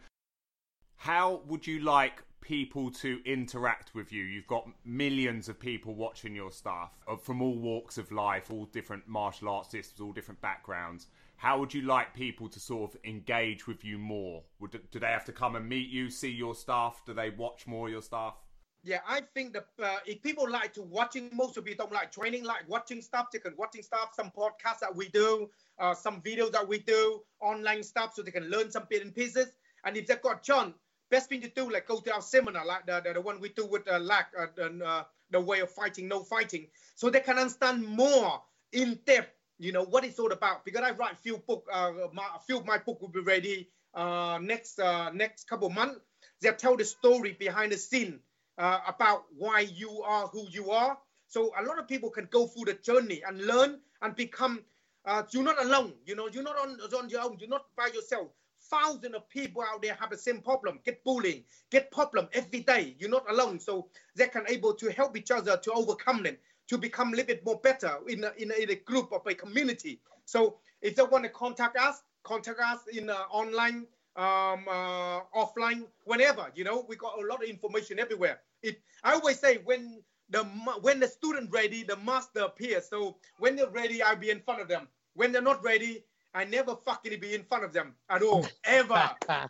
[0.95, 4.23] How would you like people to interact with you?
[4.23, 8.65] You've got millions of people watching your stuff uh, from all walks of life, all
[8.65, 11.07] different martial arts systems, all different backgrounds.
[11.43, 14.43] How would you like people to sort of engage with you more?
[14.61, 17.03] Would do they have to come and meet you, see your stuff?
[17.05, 18.35] Do they watch more of your stuff?
[18.81, 22.13] Yeah, I think that uh, if people like to watching, most of you don't like
[22.13, 23.25] training, like watching stuff.
[23.33, 27.19] They can watching stuff, some podcasts that we do, uh, some videos that we do,
[27.41, 29.47] online stuff, so they can learn some bit and pieces.
[29.83, 30.73] And if they've got John,
[31.11, 33.49] best thing to do, like go to our seminar, like the, the, the one we
[33.49, 37.37] do with uh, uh, and, uh, the way of fighting, no fighting, so they can
[37.37, 38.41] understand more
[38.71, 40.65] in depth, you know, what it's all about.
[40.65, 44.79] Because I write few book, uh, my, few my book will be ready uh, next
[44.79, 45.99] uh, next couple months.
[46.41, 48.19] They tell the story behind the scene
[48.57, 50.97] uh, about why you are who you are.
[51.27, 54.61] So a lot of people can go through the journey and learn and become.
[55.05, 55.93] Uh, you're not alone.
[56.05, 57.37] You know, you're not on, on your own.
[57.39, 58.27] You're not by yourself.
[58.69, 60.79] Thousands of people out there have the same problem.
[60.85, 62.95] Get bullying, get problem every day.
[62.97, 63.59] You're not alone.
[63.59, 66.37] So they can able to help each other to overcome them,
[66.67, 69.21] to become a little bit more better in a, in a, in a group of
[69.27, 70.01] a community.
[70.25, 75.85] So if they want to contact us, contact us in uh, online um, uh, offline,
[76.05, 76.51] whenever.
[76.55, 78.39] You know, we got a lot of information everywhere.
[78.61, 80.43] It, I always say when the
[80.81, 82.87] when the student ready, the master appears.
[82.89, 84.87] So when they're ready, I'll be in front of them.
[85.15, 86.03] When they're not ready,
[86.33, 89.11] I never fucking be in front of them at all, ever.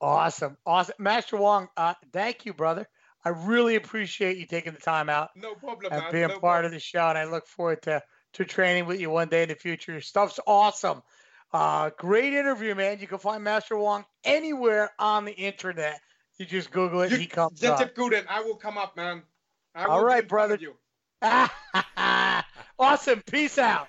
[0.00, 1.68] awesome, awesome, Master Wong.
[1.76, 2.86] Uh, thank you, brother.
[3.24, 6.12] I really appreciate you taking the time out No problem, and man.
[6.12, 6.64] being no part problem.
[6.66, 8.02] of the show, and I look forward to
[8.34, 9.92] to training with you one day in the future.
[9.92, 11.02] Your stuff's awesome.
[11.52, 12.98] Uh, great interview, man.
[13.00, 16.00] You can find Master Wong anywhere on the internet.
[16.38, 17.94] You just Google it, You- he comes Just up.
[17.94, 19.22] good, and I will come up, man.
[19.74, 20.74] I All will right, in front of brother.
[21.22, 21.60] You.
[22.78, 23.22] awesome.
[23.30, 23.88] Peace out.